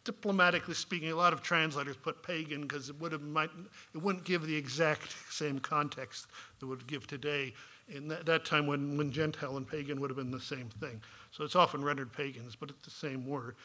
diplomatically 0.04 0.74
speaking, 0.74 1.10
a 1.10 1.16
lot 1.16 1.32
of 1.32 1.42
translators 1.42 1.96
put 1.96 2.22
pagan 2.22 2.62
because 2.62 2.88
it 2.88 3.00
would 3.00 3.10
have 3.10 3.22
might, 3.22 3.50
it 3.96 3.98
wouldn't 3.98 4.24
give 4.24 4.46
the 4.46 4.54
exact 4.54 5.16
same 5.28 5.58
context 5.58 6.28
that 6.60 6.68
would 6.68 6.86
give 6.86 7.08
today 7.08 7.52
in 7.88 8.08
that, 8.08 8.26
that, 8.26 8.44
time 8.44 8.66
when, 8.66 8.96
when 8.96 9.10
Gentile 9.10 9.56
and 9.56 9.66
pagan 9.66 10.00
would 10.00 10.10
have 10.10 10.16
been 10.16 10.30
the 10.30 10.40
same 10.40 10.68
thing. 10.80 11.00
So 11.30 11.44
it's 11.44 11.56
often 11.56 11.84
rendered 11.84 12.12
pagans, 12.12 12.56
but 12.56 12.70
it's 12.70 12.84
the 12.84 12.90
same 12.90 13.26
word. 13.26 13.56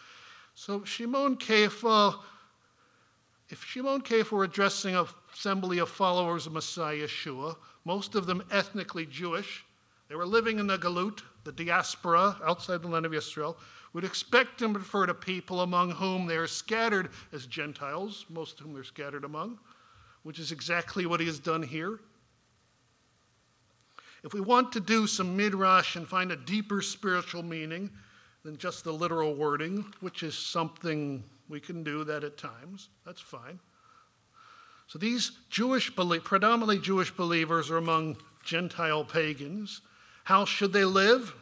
So 0.56 0.84
Shimon 0.84 1.38
Kefa, 1.38 2.16
if 3.50 3.64
Shimon 3.64 4.02
Kefa 4.02 4.32
were 4.32 4.44
addressing 4.44 4.96
an 4.96 5.06
assembly 5.34 5.78
of 5.78 5.90
followers 5.90 6.48
of 6.48 6.54
Messiah 6.54 7.08
Yeshua, 7.08 7.56
most 7.86 8.16
of 8.16 8.26
them 8.26 8.44
ethnically 8.52 9.06
Jewish, 9.06 9.64
they 10.10 10.16
were 10.16 10.26
living 10.26 10.60
in 10.60 10.68
the 10.68 10.78
Galut, 10.78 11.22
the 11.44 11.52
diaspora 11.52 12.38
outside 12.46 12.82
the 12.82 12.88
land 12.88 13.06
of 13.06 13.14
Israel, 13.14 13.58
would 13.94 14.04
expect 14.04 14.62
him 14.62 14.74
to 14.74 14.80
refer 14.80 15.06
to 15.06 15.14
people 15.14 15.62
among 15.62 15.92
whom 15.92 16.26
they 16.26 16.38
are 16.38 16.48
scattered 16.48 17.10
as 17.32 17.46
Gentiles, 17.46 18.26
most 18.30 18.60
of 18.60 18.66
whom 18.66 18.74
they're 18.74 18.84
scattered 18.84 19.24
among, 19.24 19.58
which 20.24 20.40
is 20.40 20.52
exactly 20.52 21.06
what 21.06 21.20
he 21.20 21.26
has 21.26 21.40
done 21.40 21.64
here. 21.64 22.00
If 24.24 24.34
we 24.34 24.42
want 24.42 24.72
to 24.74 24.80
do 24.80 25.08
some 25.08 25.38
midrash 25.38 25.96
and 25.96 26.08
find 26.08 26.32
a 26.32 26.36
deeper 26.36 26.82
spiritual 26.82 27.44
meaning 27.44 27.92
than 28.44 28.58
just 28.58 28.84
the 28.84 28.92
literal 28.92 29.36
wording, 29.36 29.86
which 30.00 30.24
is 30.24 30.38
something 30.38 31.24
we 31.50 31.60
can 31.60 31.84
do 31.84 32.04
that 32.04 32.24
at 32.24 32.38
times, 32.38 32.90
that's 33.06 33.22
fine. 33.22 33.60
So 34.88 35.00
these 35.00 35.32
Jewish, 35.50 35.94
predominantly 35.96 36.80
Jewish 36.80 37.12
believers 37.12 37.70
are 37.70 37.78
among 37.78 38.18
Gentile 38.44 39.04
pagans. 39.04 39.82
How 40.24 40.46
should 40.46 40.74
they 40.74 40.86
live? 40.86 41.36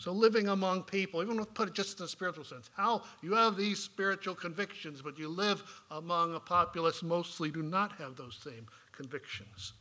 So, 0.00 0.12
living 0.12 0.48
among 0.48 0.84
people, 0.84 1.22
even 1.22 1.36
with 1.36 1.52
put 1.52 1.68
it 1.68 1.74
just 1.74 2.00
in 2.00 2.06
a 2.06 2.08
spiritual 2.08 2.44
sense, 2.44 2.70
how 2.74 3.02
you 3.22 3.34
have 3.34 3.58
these 3.58 3.78
spiritual 3.78 4.34
convictions, 4.34 5.02
but 5.02 5.18
you 5.18 5.28
live 5.28 5.62
among 5.90 6.34
a 6.34 6.40
populace 6.40 7.02
mostly 7.02 7.50
do 7.50 7.62
not 7.62 7.92
have 7.92 8.16
those 8.16 8.40
same 8.42 8.66
convictions. 8.92 9.74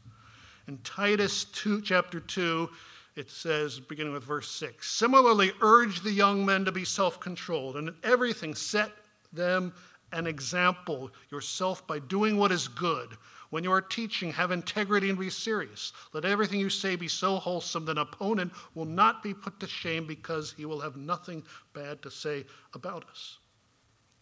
In 0.69 0.77
Titus 0.83 1.45
2, 1.45 1.81
chapter 1.81 2.19
2, 2.19 2.69
it 3.15 3.31
says, 3.31 3.79
beginning 3.79 4.13
with 4.13 4.23
verse 4.23 4.51
6 4.51 4.87
Similarly, 4.87 5.51
urge 5.61 6.01
the 6.01 6.11
young 6.11 6.45
men 6.45 6.63
to 6.65 6.71
be 6.71 6.85
self 6.85 7.19
controlled, 7.19 7.75
and 7.75 7.87
in 7.87 7.95
everything 8.03 8.53
set 8.53 8.91
them 9.33 9.73
an 10.11 10.27
example 10.27 11.09
yourself 11.31 11.87
by 11.87 11.97
doing 11.97 12.37
what 12.37 12.51
is 12.51 12.67
good 12.67 13.17
when 13.49 13.63
you 13.63 13.71
are 13.71 13.81
teaching, 13.81 14.31
have 14.33 14.51
integrity 14.51 15.09
and 15.09 15.17
be 15.17 15.31
serious. 15.31 15.91
Let 16.13 16.23
everything 16.23 16.59
you 16.59 16.69
say 16.69 16.95
be 16.95 17.07
so 17.07 17.37
wholesome 17.37 17.85
that 17.85 17.93
an 17.93 17.97
opponent 17.97 18.53
will 18.75 18.85
not 18.85 19.23
be 19.23 19.33
put 19.33 19.59
to 19.61 19.67
shame 19.67 20.05
because 20.05 20.53
he 20.55 20.65
will 20.65 20.81
have 20.81 20.97
nothing 20.97 21.43
bad 21.73 22.03
to 22.03 22.11
say 22.11 22.45
about 22.75 23.09
us. 23.09 23.39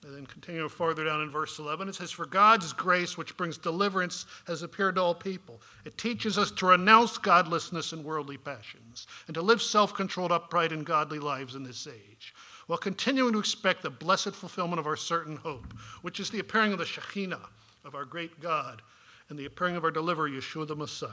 And 0.04 0.16
then 0.16 0.26
continuing 0.28 0.70
farther 0.70 1.04
down 1.04 1.22
in 1.22 1.30
verse 1.30 1.58
11, 1.58 1.90
it 1.90 1.96
says, 1.96 2.12
For 2.12 2.28
God's 2.28 2.72
grace, 2.72 3.18
which 3.18 3.36
brings 3.36 3.58
deliverance, 3.58 4.26
has 4.46 4.62
appeared 4.62 4.96
to 4.96 5.02
all 5.02 5.16
people. 5.16 5.60
It 5.86 5.98
teaches 5.98 6.38
us 6.38 6.52
to 6.52 6.68
renounce 6.68 7.18
godlessness 7.18 7.94
and 7.94 8.06
worldly 8.06 8.38
passions, 8.38 9.08
and 9.26 9.34
to 9.34 9.42
live 9.42 9.62
self 9.62 9.94
controlled, 9.96 10.32
upright, 10.32 10.72
and 10.72 10.86
godly 10.86 11.20
lives 11.20 11.56
in 11.56 11.64
this 11.64 11.88
age, 11.88 12.36
while 12.68 12.78
continuing 12.78 13.34
to 13.34 13.40
expect 13.40 13.82
the 13.82 13.90
blessed 13.90 14.36
fulfillment 14.36 14.80
of 14.80 14.86
our 14.86 14.96
certain 14.96 15.38
hope, 15.38 15.74
which 16.04 16.20
is 16.20 16.30
the 16.30 16.40
appearing 16.40 16.74
of 16.74 16.80
the 16.80 16.86
Shekhinah, 16.86 17.48
of 17.84 17.96
our 17.96 18.06
great 18.06 18.40
God, 18.40 18.84
and 19.30 19.38
the 19.38 19.46
appearing 19.46 19.76
of 19.76 19.84
our 19.84 19.92
deliverer, 19.92 20.30
Yeshua 20.30 20.68
the 20.68 20.76
Messiah. 20.76 21.10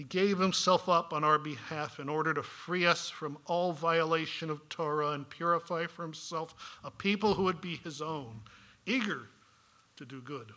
He 0.00 0.04
gave 0.04 0.38
himself 0.38 0.88
up 0.88 1.12
on 1.12 1.24
our 1.24 1.38
behalf 1.38 2.00
in 2.00 2.08
order 2.08 2.32
to 2.32 2.42
free 2.42 2.86
us 2.86 3.10
from 3.10 3.36
all 3.44 3.74
violation 3.74 4.48
of 4.48 4.66
Torah 4.70 5.10
and 5.10 5.28
purify 5.28 5.88
for 5.88 6.04
himself 6.04 6.78
a 6.82 6.90
people 6.90 7.34
who 7.34 7.42
would 7.42 7.60
be 7.60 7.76
his 7.76 8.00
own, 8.00 8.40
eager 8.86 9.28
to 9.96 10.06
do 10.06 10.22
good. 10.22 10.52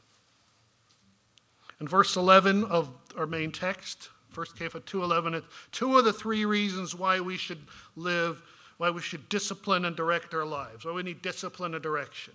In 1.81 1.89
verse 1.89 2.15
11 2.15 2.63
of 2.63 2.89
our 3.17 3.27
main 3.27 3.51
text, 3.51 4.07
1 4.33 4.45
Kepha 4.57 4.79
2.11, 4.79 5.43
two 5.73 5.97
of 5.97 6.05
the 6.05 6.13
three 6.13 6.45
reasons 6.45 6.95
why 6.95 7.19
we 7.19 7.35
should 7.35 7.67
live, 7.97 8.41
why 8.77 8.91
we 8.91 9.01
should 9.01 9.27
discipline 9.27 9.83
and 9.83 9.97
direct 9.97 10.33
our 10.33 10.45
lives, 10.45 10.85
why 10.85 10.93
we 10.93 11.03
need 11.03 11.21
discipline 11.21 11.73
and 11.73 11.83
direction. 11.83 12.33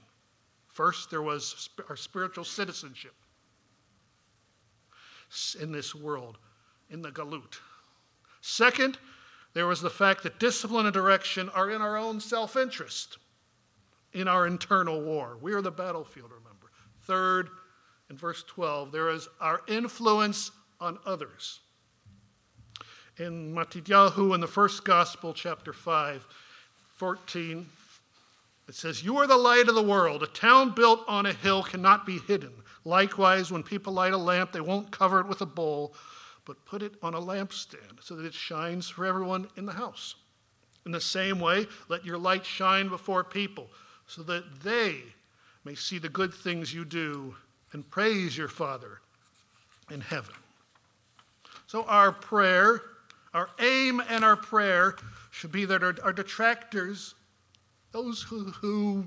First, 0.67 1.09
there 1.09 1.23
was 1.23 1.71
our 1.89 1.97
spiritual 1.97 2.45
citizenship 2.45 3.15
in 5.59 5.73
this 5.73 5.95
world, 5.95 6.37
in 6.91 7.03
the 7.03 7.11
galut. 7.11 7.61
Second, 8.41 8.99
there 9.55 9.67
was 9.67 9.81
the 9.81 9.91
fact 9.91 10.23
that 10.23 10.39
discipline 10.39 10.87
and 10.87 10.95
direction 10.95 11.49
are 11.51 11.71
in 11.71 11.83
our 11.83 11.97
own 11.97 12.21
self 12.21 12.57
interest, 12.57 13.19
in 14.13 14.29
our 14.29 14.47
internal 14.47 15.01
war. 15.01 15.37
We 15.41 15.53
are 15.53 15.63
the 15.63 15.71
battlefield, 15.71 16.31
remember. 16.31 16.71
Third, 17.03 17.51
in 18.11 18.17
verse 18.17 18.43
12, 18.47 18.93
there 18.93 19.11
is 19.11 19.29
our 19.41 19.63
influence 19.69 20.51
on 20.81 20.99
others. 21.05 21.61
In 23.19 23.55
Matityahu, 23.55 24.35
in 24.35 24.41
the 24.41 24.47
first 24.47 24.85
gospel, 24.85 25.35
chapter 25.35 25.73
5, 25.73 26.27
14, 26.97 27.67
it 28.69 28.75
says, 28.75 29.03
You 29.03 29.17
are 29.17 29.27
the 29.27 29.37
light 29.37 29.69
of 29.69 29.75
the 29.75 29.83
world. 29.83 30.23
A 30.23 30.27
town 30.27 30.71
built 30.75 31.03
on 31.09 31.27
a 31.27 31.33
hill 31.33 31.63
cannot 31.63 32.07
be 32.07 32.19
hidden. 32.19 32.53
Likewise, 32.85 33.51
when 33.51 33.63
people 33.63 33.93
light 33.95 34.13
a 34.13 34.19
lamp, 34.19 34.53
they 34.53 34.61
won't 34.61 34.91
cover 34.91 35.21
it 35.21 35.27
with 35.27 35.41
a 35.41 35.47
bowl, 35.47 35.95
but 36.49 36.65
put 36.65 36.83
it 36.83 36.95
on 37.03 37.13
a 37.13 37.21
lampstand 37.21 38.01
so 38.01 38.17
that 38.17 38.25
it 38.25 38.33
shines 38.33 38.89
for 38.89 39.05
everyone 39.05 39.47
in 39.57 39.67
the 39.67 39.73
house. 39.73 40.15
In 40.87 40.93
the 40.93 41.01
same 41.01 41.41
way, 41.41 41.67
let 41.89 42.07
your 42.07 42.17
light 42.17 42.47
shine 42.47 42.89
before 42.89 43.23
people 43.23 43.69
so 44.07 44.23
that 44.23 44.63
they 44.63 45.03
may 45.63 45.75
see 45.75 45.99
the 45.99 46.09
good 46.09 46.33
things 46.33 46.73
you 46.73 46.87
do 46.87 47.37
and 47.73 47.89
praise 47.91 48.37
your 48.39 48.49
Father 48.49 49.01
in 49.91 50.01
heaven. 50.01 50.35
So, 51.67 51.83
our 51.83 52.13
prayer, 52.13 52.81
our 53.35 53.51
aim 53.61 54.01
and 54.09 54.25
our 54.25 54.37
prayer 54.37 54.97
should 55.31 55.53
be 55.53 55.67
that 55.67 55.83
our, 55.83 55.95
our 56.03 56.15
detractors, 56.15 57.15
those 57.93 58.23
who, 58.23 58.45
who 58.45 59.05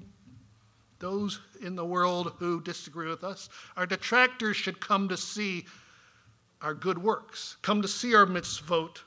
those 1.00 1.40
in 1.60 1.76
the 1.76 1.84
world 1.84 2.34
who 2.38 2.62
disagree 2.62 3.10
with 3.10 3.24
us, 3.24 3.50
our 3.76 3.88
detractors 3.88 4.56
should 4.56 4.80
come 4.80 5.10
to 5.10 5.18
see 5.18 5.66
our 6.62 6.74
good 6.74 6.98
works, 6.98 7.58
come 7.62 7.82
to 7.82 7.88
see 7.88 8.14
our 8.14 8.26
mitzvot, 8.26 8.98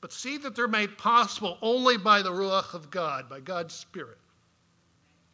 but 0.00 0.12
see 0.12 0.36
that 0.38 0.54
they're 0.54 0.68
made 0.68 0.98
possible 0.98 1.58
only 1.62 1.96
by 1.96 2.22
the 2.22 2.30
Ruach 2.30 2.74
of 2.74 2.90
God, 2.90 3.28
by 3.28 3.40
God's 3.40 3.74
Spirit, 3.74 4.18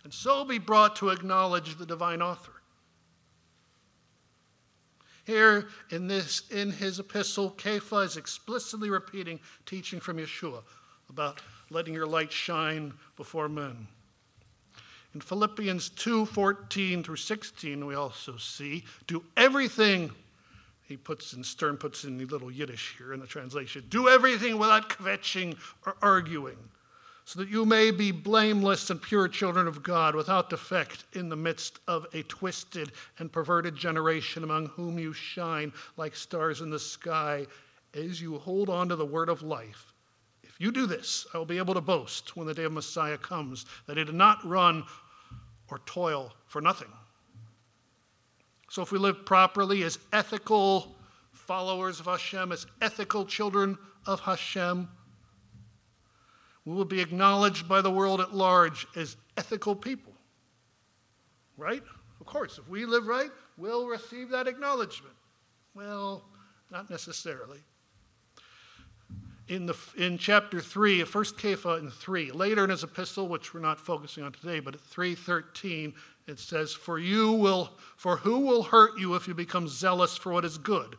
and 0.04 0.12
so 0.12 0.44
be 0.44 0.58
brought 0.58 0.96
to 0.96 1.10
acknowledge 1.10 1.76
the 1.76 1.86
divine 1.86 2.20
author. 2.22 2.52
Here 5.24 5.68
in 5.90 6.08
this 6.08 6.42
in 6.50 6.72
his 6.72 6.98
epistle, 6.98 7.52
Kepha 7.52 8.04
is 8.04 8.16
explicitly 8.16 8.90
repeating 8.90 9.38
teaching 9.66 10.00
from 10.00 10.18
Yeshua 10.18 10.62
about 11.08 11.40
letting 11.70 11.94
your 11.94 12.06
light 12.06 12.32
shine 12.32 12.92
before 13.16 13.48
men. 13.48 13.86
In 15.14 15.20
Philippians 15.20 15.90
2 15.90 16.26
14 16.26 17.02
through 17.02 17.16
16, 17.16 17.86
we 17.86 17.94
also 17.94 18.36
see 18.36 18.84
do 19.06 19.24
everything, 19.36 20.10
he 20.92 20.96
puts 20.96 21.32
in, 21.32 21.42
Stern 21.42 21.76
puts 21.76 22.04
in 22.04 22.18
the 22.18 22.24
little 22.26 22.50
Yiddish 22.50 22.94
here 22.96 23.12
in 23.12 23.20
the 23.20 23.26
translation, 23.26 23.84
do 23.88 24.08
everything 24.08 24.58
without 24.58 24.88
kvetching 24.88 25.56
or 25.86 25.96
arguing, 26.00 26.58
so 27.24 27.40
that 27.40 27.48
you 27.48 27.64
may 27.64 27.90
be 27.90 28.10
blameless 28.10 28.90
and 28.90 29.00
pure 29.00 29.28
children 29.28 29.66
of 29.66 29.82
God 29.82 30.14
without 30.14 30.50
defect 30.50 31.04
in 31.14 31.28
the 31.28 31.36
midst 31.36 31.80
of 31.88 32.06
a 32.12 32.22
twisted 32.24 32.92
and 33.18 33.32
perverted 33.32 33.74
generation 33.74 34.44
among 34.44 34.66
whom 34.66 34.98
you 34.98 35.12
shine 35.12 35.72
like 35.96 36.14
stars 36.14 36.60
in 36.60 36.70
the 36.70 36.78
sky 36.78 37.46
as 37.94 38.20
you 38.20 38.38
hold 38.38 38.68
on 38.68 38.88
to 38.88 38.96
the 38.96 39.04
word 39.04 39.28
of 39.28 39.42
life 39.42 39.92
if 40.52 40.60
you 40.60 40.70
do 40.70 40.86
this, 40.86 41.26
I 41.32 41.38
will 41.38 41.46
be 41.46 41.56
able 41.56 41.72
to 41.74 41.80
boast 41.80 42.36
when 42.36 42.46
the 42.46 42.52
day 42.52 42.64
of 42.64 42.72
Messiah 42.72 43.16
comes 43.16 43.64
that 43.86 43.98
I 43.98 44.04
did 44.04 44.14
not 44.14 44.44
run 44.44 44.84
or 45.70 45.78
toil 45.86 46.32
for 46.46 46.60
nothing. 46.60 46.92
So, 48.72 48.80
if 48.80 48.90
we 48.90 48.98
live 48.98 49.26
properly 49.26 49.82
as 49.82 49.98
ethical 50.14 50.96
followers 51.30 52.00
of 52.00 52.06
Hashem, 52.06 52.52
as 52.52 52.64
ethical 52.80 53.26
children 53.26 53.76
of 54.06 54.20
Hashem, 54.20 54.88
we 56.64 56.72
will 56.72 56.86
be 56.86 57.02
acknowledged 57.02 57.68
by 57.68 57.82
the 57.82 57.90
world 57.90 58.22
at 58.22 58.34
large 58.34 58.86
as 58.96 59.18
ethical 59.36 59.76
people. 59.76 60.14
Right? 61.58 61.82
Of 62.18 62.24
course, 62.24 62.56
if 62.56 62.66
we 62.66 62.86
live 62.86 63.08
right, 63.08 63.28
we'll 63.58 63.88
receive 63.88 64.30
that 64.30 64.48
acknowledgement. 64.48 65.16
Well, 65.74 66.24
not 66.70 66.88
necessarily 66.88 67.58
in, 69.48 69.66
the, 69.66 69.76
in 69.98 70.16
chapter 70.16 70.60
3 70.60 71.02
of 71.02 71.14
1 71.14 71.24
Kepha 71.24 71.78
in 71.78 71.90
3. 71.90 72.30
Later 72.32 72.64
in 72.64 72.70
his 72.70 72.84
epistle, 72.84 73.28
which 73.28 73.52
we're 73.52 73.60
not 73.60 73.78
focusing 73.78 74.24
on 74.24 74.32
today, 74.32 74.60
but 74.60 74.74
at 74.74 74.80
3.13, 74.80 75.92
it 76.26 76.38
says, 76.38 76.72
For 76.72 76.98
you 76.98 77.32
will, 77.32 77.70
for 77.96 78.16
who 78.16 78.40
will 78.40 78.62
hurt 78.62 78.98
you 78.98 79.14
if 79.14 79.28
you 79.28 79.34
become 79.34 79.68
zealous 79.68 80.16
for 80.16 80.32
what 80.32 80.44
is 80.44 80.58
good? 80.58 80.96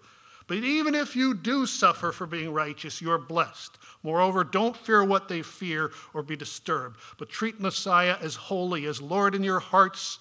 But 0.48 0.58
even 0.58 0.94
if 0.94 1.16
you 1.16 1.34
do 1.34 1.66
suffer 1.66 2.12
for 2.12 2.28
being 2.28 2.52
righteous, 2.52 3.02
you 3.02 3.10
are 3.12 3.18
blessed. 3.18 3.78
Moreover, 4.04 4.44
don't 4.44 4.76
fear 4.76 5.04
what 5.04 5.30
they 5.30 5.42
fear 5.42 5.92
or 6.14 6.22
be 6.22 6.36
disturbed, 6.36 7.00
but 7.18 7.30
treat 7.30 7.62
Messiah 7.62 8.18
as 8.22 8.36
holy, 8.36 8.86
as 8.86 9.02
Lord 9.02 9.36
in 9.36 9.44
your 9.44 9.62
hearts, 9.62 10.20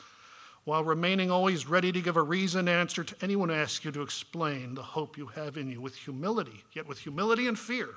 while 0.64 0.84
remaining 0.84 1.30
always 1.30 1.66
ready 1.66 1.90
to 1.90 2.00
give 2.00 2.16
a 2.16 2.22
reasoned 2.22 2.68
answer 2.68 3.02
to 3.02 3.16
anyone 3.20 3.48
who 3.48 3.56
asks 3.56 3.84
you 3.84 3.90
to 3.90 4.02
explain 4.02 4.74
the 4.74 4.82
hope 4.82 5.18
you 5.18 5.26
have 5.26 5.56
in 5.56 5.68
you 5.68 5.80
with 5.80 5.96
humility, 5.96 6.62
yet 6.72 6.86
with 6.86 7.00
humility 7.00 7.48
and 7.48 7.58
fear 7.58 7.96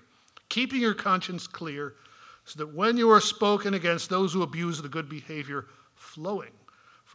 keeping 0.49 0.81
your 0.81 0.93
conscience 0.93 1.47
clear, 1.47 1.95
so 2.45 2.59
that 2.59 2.73
when 2.73 2.97
you 2.97 3.09
are 3.09 3.21
spoken 3.21 3.73
against 3.73 4.09
those 4.09 4.33
who 4.33 4.43
abuse 4.43 4.81
the 4.81 4.89
good 4.89 5.09
behavior 5.09 5.65
flowing 5.95 6.51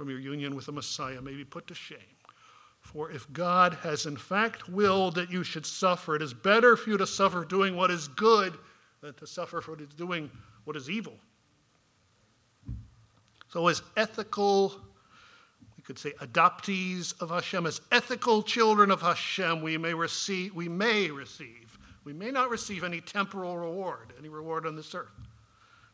from 0.00 0.08
your 0.08 0.18
union 0.18 0.56
with 0.56 0.64
the 0.64 0.72
Messiah 0.72 1.20
may 1.20 1.34
be 1.34 1.44
put 1.44 1.66
to 1.66 1.74
shame. 1.74 1.98
For 2.80 3.10
if 3.10 3.30
God 3.34 3.74
has 3.82 4.06
in 4.06 4.16
fact 4.16 4.66
willed 4.66 5.14
that 5.16 5.30
you 5.30 5.44
should 5.44 5.66
suffer, 5.66 6.16
it 6.16 6.22
is 6.22 6.32
better 6.32 6.74
for 6.74 6.88
you 6.88 6.96
to 6.96 7.06
suffer 7.06 7.44
doing 7.44 7.76
what 7.76 7.90
is 7.90 8.08
good 8.08 8.54
than 9.02 9.12
to 9.12 9.26
suffer 9.26 9.60
for 9.60 9.76
doing 9.76 10.30
what 10.64 10.74
is 10.74 10.88
evil. 10.88 11.18
So, 13.48 13.68
as 13.68 13.82
ethical, 13.94 14.74
we 15.76 15.82
could 15.82 15.98
say 15.98 16.12
adoptees 16.12 17.12
of 17.20 17.28
Hashem, 17.28 17.66
as 17.66 17.82
ethical 17.92 18.42
children 18.42 18.90
of 18.90 19.02
Hashem, 19.02 19.60
we 19.60 19.76
may 19.76 19.92
receive, 19.92 20.54
we 20.54 20.70
may 20.70 21.10
receive 21.10 21.78
We 22.04 22.14
may 22.14 22.30
not 22.30 22.48
receive 22.48 22.84
any 22.84 23.02
temporal 23.02 23.58
reward, 23.58 24.14
any 24.18 24.30
reward 24.30 24.64
on 24.64 24.76
this 24.76 24.94
earth. 24.94 25.12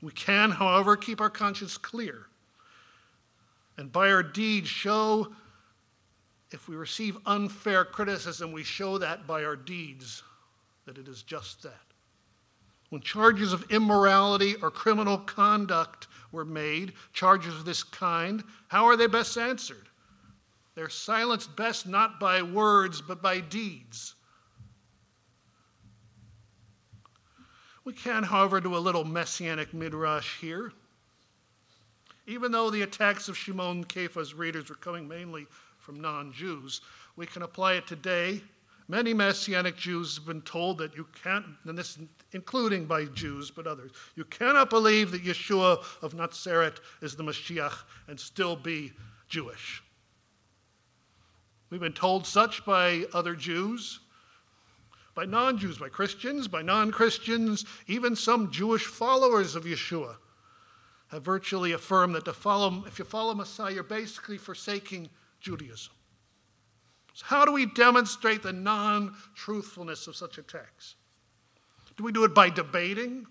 We 0.01 0.13
can, 0.13 0.53
however, 0.53 0.97
keep 0.97 1.21
our 1.21 1.29
conscience 1.29 1.77
clear 1.77 2.29
and 3.79 3.93
by 3.93 4.11
our 4.11 4.23
deeds 4.23 4.69
show, 4.69 5.33
if 6.51 6.69
we 6.69 6.77
receive 6.77 7.19
unfair 7.27 7.85
criticism, 7.85 8.53
we 8.53 8.65
show 8.65 8.99
that 8.99 9.27
by 9.27 9.45
our 9.45 9.57
deeds 9.57 10.23
that 10.87 10.99
it 10.99 11.09
is 11.09 11.23
just 11.23 11.63
that. 11.63 11.75
When 12.91 13.01
charges 13.01 13.53
of 13.53 13.71
immorality 13.71 14.55
or 14.63 14.71
criminal 14.71 15.19
conduct 15.19 16.07
were 16.31 16.45
made, 16.45 16.93
charges 17.13 17.55
of 17.55 17.65
this 17.65 17.83
kind, 17.83 18.45
how 18.69 18.85
are 18.87 18.97
they 18.97 19.09
best 19.09 19.37
answered? 19.37 19.89
They're 20.77 20.89
silenced 20.89 21.57
best 21.57 21.87
not 21.87 22.21
by 22.21 22.43
words, 22.43 23.01
but 23.01 23.21
by 23.21 23.41
deeds. 23.41 24.15
We 27.85 27.93
can, 27.93 28.23
however, 28.25 28.61
do 28.61 28.77
a 28.77 28.79
little 28.79 29.05
messianic 29.05 29.73
midrash 29.73 30.39
here. 30.41 30.73
Even 32.27 32.51
though 32.51 32.71
the 32.71 32.83
attacks 32.83 33.29
of 33.29 33.37
Shimon 33.37 33.85
Kefa's 33.85 34.35
readers 34.35 34.69
were 34.69 34.77
coming 34.77 35.07
mainly 35.07 35.47
from 35.79 36.01
non 36.01 36.33
Jews, 36.33 36.81
we 37.15 37.27
can 37.27 37.43
apply 37.43 37.75
it 37.75 37.87
today. 37.87 38.43
Many 38.89 39.15
Messianic 39.15 39.77
Jews 39.77 40.17
have 40.17 40.27
been 40.27 40.43
told 40.43 40.79
that 40.79 40.97
you 40.97 41.07
can't, 41.23 41.45
and 41.65 41.77
this 41.77 41.99
including 42.33 42.87
by 42.87 43.07
Jews, 43.07 43.51
but 43.51 43.67
others, 43.67 43.91
you 44.15 44.25
cannot 44.25 44.71
believe 44.71 45.11
that 45.11 45.25
Yeshua 45.25 45.85
of 46.03 46.15
Nazareth 46.15 46.81
is 47.03 47.17
the 47.17 47.25
Mashiach 47.25 47.79
and 48.07 48.19
still 48.19 48.55
be 48.55 48.93
Jewish. 49.29 49.83
We've 51.71 51.81
been 51.81 51.93
told 51.93 52.27
such 52.27 52.65
by 52.65 53.07
other 53.13 53.35
Jews, 53.35 54.01
by 55.15 55.25
non 55.25 55.59
Jews, 55.59 55.79
by 55.79 55.89
Christians, 55.89 56.47
by 56.47 56.63
non 56.63 56.91
Christians, 56.91 57.65
even 57.89 58.15
some 58.15 58.53
Jewish 58.53 58.87
followers 58.87 59.57
of 59.57 59.65
Yeshua 59.65 60.17
have 61.09 61.25
virtually 61.25 61.73
affirmed 61.73 62.15
that 62.15 62.25
to 62.25 62.33
follow, 62.33 62.85
if 62.87 62.99
you 62.99 63.05
follow 63.05 63.35
Messiah, 63.35 63.73
you're 63.73 63.83
basically 63.83 64.39
forsaking 64.39 65.09
Judaism. 65.41 65.93
So 67.15 67.25
how 67.27 67.45
do 67.45 67.53
we 67.53 67.67
demonstrate 67.67 68.43
the 68.43 68.53
non 68.53 69.15
truthfulness 69.35 70.07
of 70.07 70.17
such 70.17 70.37
a 70.39 70.43
text? 70.43 70.97
Do 71.97 72.05
we 72.05 72.13
do 72.13 72.25
it 72.25 72.35
by 72.35 72.51
debating, 72.51 73.27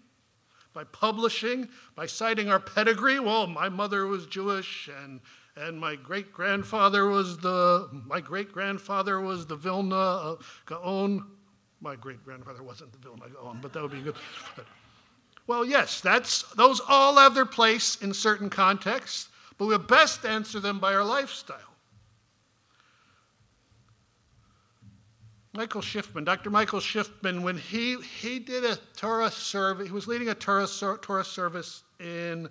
by 0.74 0.86
publishing, 0.86 1.70
by 1.96 2.08
citing 2.08 2.50
our 2.50 2.60
pedigree? 2.60 3.20
Well, 3.20 3.46
my 3.46 3.70
mother 3.70 4.08
was 4.08 4.26
Jewish 4.26 4.90
and 5.04 5.22
and 5.58 5.80
my 5.80 5.96
great 5.96 6.34
grandfather 6.34 7.08
was 7.08 7.38
the 7.38 7.90
my 8.06 8.20
great 8.20 8.52
grandfather 8.52 9.22
was 9.22 9.46
the 9.46 9.56
Vilna 9.56 10.38
Gaon. 10.66 11.26
My 11.80 11.96
great 11.96 12.24
grandfather 12.24 12.64
wasn't 12.64 12.92
the 12.92 12.98
Vilna 12.98 13.30
Gaon, 13.30 13.60
but 13.62 13.72
that 13.74 13.84
would 13.84 13.92
be 13.92 14.02
good. 14.02 14.16
Well, 15.48 15.64
yes, 15.64 16.02
that's, 16.02 16.44
those 16.54 16.82
all 16.88 17.18
have 17.18 17.36
their 17.36 17.46
place 17.46 17.98
in 18.02 18.14
certain 18.14 18.50
contexts, 18.50 19.30
but 19.58 19.68
we 19.68 19.78
best 19.78 20.26
answer 20.26 20.60
them 20.60 20.80
by 20.80 20.94
our 20.94 21.04
lifestyle. 21.04 21.60
Michael 25.54 25.82
Schiffman, 25.82 26.26
Dr. 26.26 26.50
Michael 26.50 26.82
Schiffman, 26.82 27.42
when 27.42 27.58
he, 27.58 27.98
he 28.02 28.40
did 28.40 28.66
a 28.66 28.76
Torah 28.98 29.32
service, 29.32 29.88
he 29.88 29.94
was 29.94 30.06
leading 30.06 30.28
a 30.28 30.36
Torah, 30.36 30.68
Torah 31.02 31.24
service 31.24 31.84
in, 32.00 32.50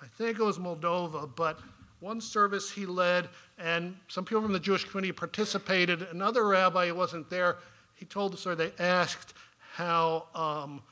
I 0.00 0.06
think 0.06 0.38
it 0.38 0.42
was 0.42 0.56
Moldova, 0.56 1.28
but 1.36 1.58
one 2.00 2.20
service 2.20 2.70
he 2.70 2.86
led, 2.86 3.28
and 3.58 3.94
some 4.08 4.24
people 4.24 4.42
from 4.42 4.52
the 4.52 4.60
Jewish 4.60 4.84
community 4.84 5.12
participated. 5.12 6.02
Another 6.10 6.46
rabbi 6.46 6.90
wasn't 6.92 7.28
there. 7.28 7.58
He 7.94 8.06
told 8.06 8.32
the 8.32 8.38
story. 8.38 8.56
They 8.56 8.72
asked 8.78 9.34
how 9.74 10.26
um, 10.34 10.82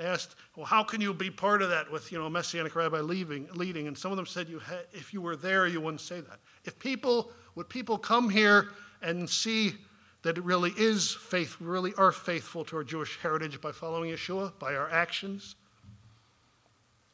asked, 0.00 0.34
well, 0.56 0.66
how 0.66 0.82
can 0.82 1.00
you 1.00 1.12
be 1.12 1.30
part 1.30 1.62
of 1.62 1.68
that 1.70 1.90
with, 1.90 2.10
you 2.10 2.18
know, 2.18 2.26
a 2.26 2.30
Messianic 2.30 2.74
rabbi 2.74 3.00
leaving, 3.00 3.48
leading? 3.54 3.86
And 3.86 3.96
some 3.96 4.10
of 4.10 4.16
them 4.16 4.26
said, 4.26 4.48
you 4.48 4.58
ha- 4.58 4.84
if 4.92 5.12
you 5.12 5.20
were 5.20 5.36
there, 5.36 5.66
you 5.66 5.80
wouldn't 5.80 6.00
say 6.00 6.20
that. 6.20 6.40
If 6.64 6.78
people, 6.78 7.30
would 7.54 7.68
people 7.68 7.98
come 7.98 8.30
here 8.30 8.68
and 9.02 9.28
see 9.28 9.74
that 10.22 10.38
it 10.38 10.44
really 10.44 10.72
is 10.76 11.12
faith, 11.12 11.60
we 11.60 11.66
really 11.66 11.94
are 11.96 12.12
faithful 12.12 12.64
to 12.66 12.76
our 12.76 12.84
Jewish 12.84 13.18
heritage 13.18 13.60
by 13.60 13.72
following 13.72 14.10
Yeshua, 14.10 14.58
by 14.58 14.74
our 14.74 14.90
actions? 14.90 15.54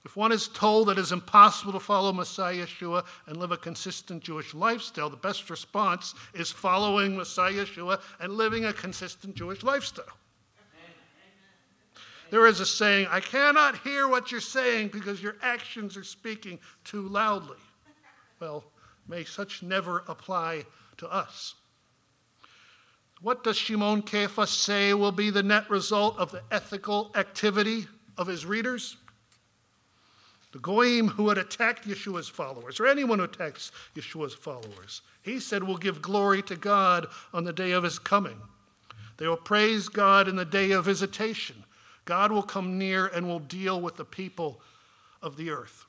If 0.04 0.16
one 0.16 0.30
is 0.30 0.46
told 0.46 0.86
that 0.86 0.98
it 0.98 1.00
is 1.00 1.10
impossible 1.10 1.72
to 1.72 1.80
follow 1.80 2.12
Messiah 2.12 2.64
Yeshua 2.64 3.04
and 3.26 3.38
live 3.38 3.50
a 3.50 3.56
consistent 3.56 4.22
Jewish 4.22 4.54
lifestyle, 4.54 5.10
the 5.10 5.16
best 5.16 5.50
response 5.50 6.14
is 6.32 6.52
following 6.52 7.16
Messiah 7.16 7.64
Yeshua 7.64 8.00
and 8.20 8.34
living 8.34 8.66
a 8.66 8.72
consistent 8.72 9.34
Jewish 9.34 9.64
lifestyle. 9.64 10.04
There 12.30 12.46
is 12.46 12.60
a 12.60 12.66
saying, 12.66 13.08
I 13.10 13.20
cannot 13.20 13.78
hear 13.78 14.08
what 14.08 14.32
you're 14.32 14.40
saying 14.40 14.88
because 14.88 15.22
your 15.22 15.36
actions 15.42 15.96
are 15.96 16.04
speaking 16.04 16.58
too 16.84 17.08
loudly. 17.08 17.58
Well, 18.40 18.64
may 19.08 19.24
such 19.24 19.62
never 19.62 20.04
apply 20.08 20.64
to 20.98 21.08
us. 21.08 21.54
What 23.22 23.44
does 23.44 23.56
Shimon 23.56 24.02
Kefa 24.02 24.46
say 24.46 24.92
will 24.92 25.12
be 25.12 25.30
the 25.30 25.42
net 25.42 25.70
result 25.70 26.18
of 26.18 26.32
the 26.32 26.42
ethical 26.50 27.10
activity 27.14 27.86
of 28.18 28.26
his 28.26 28.44
readers? 28.44 28.96
The 30.52 30.58
Goyim 30.58 31.08
who 31.08 31.28
had 31.28 31.38
attacked 31.38 31.86
Yeshua's 31.86 32.28
followers, 32.28 32.80
or 32.80 32.86
anyone 32.86 33.18
who 33.18 33.24
attacks 33.24 33.72
Yeshua's 33.94 34.34
followers, 34.34 35.02
he 35.22 35.38
said 35.38 35.62
will 35.62 35.76
give 35.76 36.02
glory 36.02 36.42
to 36.42 36.56
God 36.56 37.06
on 37.32 37.44
the 37.44 37.52
day 37.52 37.72
of 37.72 37.84
his 37.84 37.98
coming. 37.98 38.40
They 39.16 39.26
will 39.26 39.36
praise 39.36 39.88
God 39.88 40.28
in 40.28 40.36
the 40.36 40.44
day 40.44 40.72
of 40.72 40.84
visitation. 40.84 41.64
God 42.06 42.32
will 42.32 42.42
come 42.42 42.78
near 42.78 43.06
and 43.06 43.28
will 43.28 43.40
deal 43.40 43.80
with 43.80 43.96
the 43.96 44.04
people 44.04 44.60
of 45.20 45.36
the 45.36 45.50
earth. 45.50 45.84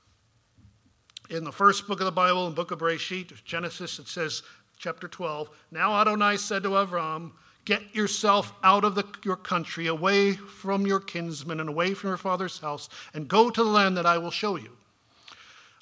In 1.30 1.44
the 1.44 1.52
first 1.52 1.88
book 1.88 2.00
of 2.00 2.06
the 2.06 2.12
Bible, 2.12 2.48
in 2.48 2.54
book 2.54 2.72
of 2.72 2.80
Bereshit, 2.80 3.44
Genesis, 3.44 4.00
it 4.00 4.08
says, 4.08 4.44
chapter 4.78 5.08
12, 5.08 5.50
Now 5.72 6.00
Adonai 6.00 6.38
said 6.38 6.64
to 6.64 6.70
Avram, 6.70 7.32
Get 7.66 7.94
yourself 7.94 8.54
out 8.64 8.86
of 8.86 8.96
the, 8.96 9.04
your 9.26 9.36
country, 9.36 9.88
away 9.88 10.34
from 10.34 10.88
your 10.88 11.02
kinsmen 11.02 11.60
and 11.60 11.68
away 11.68 11.94
from 11.94 12.10
your 12.10 12.18
father's 12.18 12.60
house, 12.60 12.88
and 13.14 13.28
go 13.28 13.50
to 13.50 13.64
the 13.64 13.70
land 13.70 13.98
that 13.98 14.06
I 14.06 14.18
will 14.18 14.32
show 14.32 14.56
you. 14.56 14.72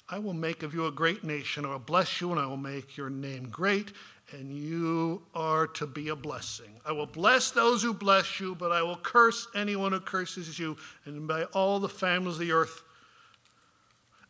I 0.08 0.18
will 0.18 0.34
make 0.34 0.64
of 0.64 0.74
you 0.74 0.86
a 0.86 0.90
great 0.90 1.22
nation. 1.22 1.64
I 1.64 1.68
will 1.68 1.78
bless 1.78 2.20
you, 2.20 2.32
and 2.32 2.40
I 2.40 2.46
will 2.46 2.56
make 2.56 2.96
your 2.96 3.08
name 3.08 3.48
great, 3.50 3.92
and 4.32 4.52
you 4.52 5.22
are 5.34 5.66
to 5.68 5.86
be 5.86 6.08
a 6.08 6.16
blessing. 6.16 6.80
I 6.84 6.92
will 6.92 7.06
bless 7.06 7.50
those 7.50 7.82
who 7.82 7.94
bless 7.94 8.40
you, 8.40 8.54
but 8.54 8.72
I 8.72 8.82
will 8.82 8.96
curse 8.96 9.46
anyone 9.54 9.92
who 9.92 10.00
curses 10.00 10.58
you, 10.58 10.76
and 11.04 11.28
by 11.28 11.44
all 11.44 11.78
the 11.78 11.88
families 11.88 12.34
of 12.34 12.40
the 12.40 12.52
earth, 12.52 12.82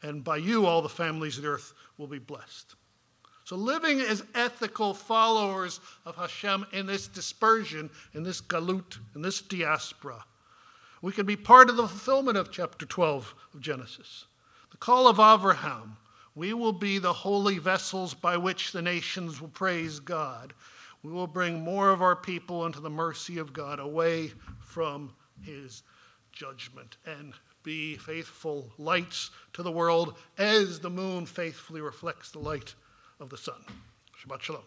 and 0.02 0.22
by 0.22 0.36
you 0.36 0.66
all 0.66 0.82
the 0.82 0.88
families 0.88 1.38
of 1.38 1.44
the 1.44 1.48
earth 1.48 1.72
will 1.96 2.06
be 2.06 2.18
blessed. 2.18 2.74
So, 3.44 3.56
living 3.56 4.00
as 4.00 4.24
ethical 4.34 4.92
followers 4.92 5.80
of 6.04 6.16
Hashem 6.16 6.66
in 6.72 6.86
this 6.86 7.06
dispersion, 7.06 7.90
in 8.12 8.22
this 8.22 8.40
galut, 8.40 8.98
in 9.14 9.22
this 9.22 9.40
diaspora, 9.40 10.24
we 11.00 11.12
can 11.12 11.26
be 11.26 11.36
part 11.36 11.70
of 11.70 11.76
the 11.76 11.86
fulfillment 11.86 12.36
of 12.36 12.50
chapter 12.50 12.84
12 12.84 13.34
of 13.54 13.60
Genesis. 13.60 14.24
The 14.72 14.76
call 14.76 15.06
of 15.06 15.20
Abraham 15.20 15.96
we 16.36 16.52
will 16.52 16.72
be 16.72 16.98
the 16.98 17.12
holy 17.12 17.58
vessels 17.58 18.14
by 18.14 18.36
which 18.36 18.70
the 18.70 18.82
nations 18.82 19.40
will 19.40 19.48
praise 19.48 19.98
God. 19.98 20.52
We 21.02 21.10
will 21.10 21.26
bring 21.26 21.60
more 21.60 21.90
of 21.90 22.02
our 22.02 22.14
people 22.14 22.66
into 22.66 22.80
the 22.80 22.90
mercy 22.90 23.38
of 23.38 23.54
God 23.54 23.80
away 23.80 24.32
from 24.60 25.14
his 25.42 25.82
judgment 26.32 26.98
and 27.06 27.32
be 27.62 27.96
faithful 27.96 28.70
lights 28.78 29.30
to 29.54 29.62
the 29.62 29.72
world 29.72 30.16
as 30.36 30.78
the 30.78 30.90
moon 30.90 31.24
faithfully 31.24 31.80
reflects 31.80 32.30
the 32.30 32.38
light 32.38 32.74
of 33.18 33.30
the 33.30 33.38
sun. 33.38 33.64
Shabbat 34.22 34.42
Shalom. 34.42 34.62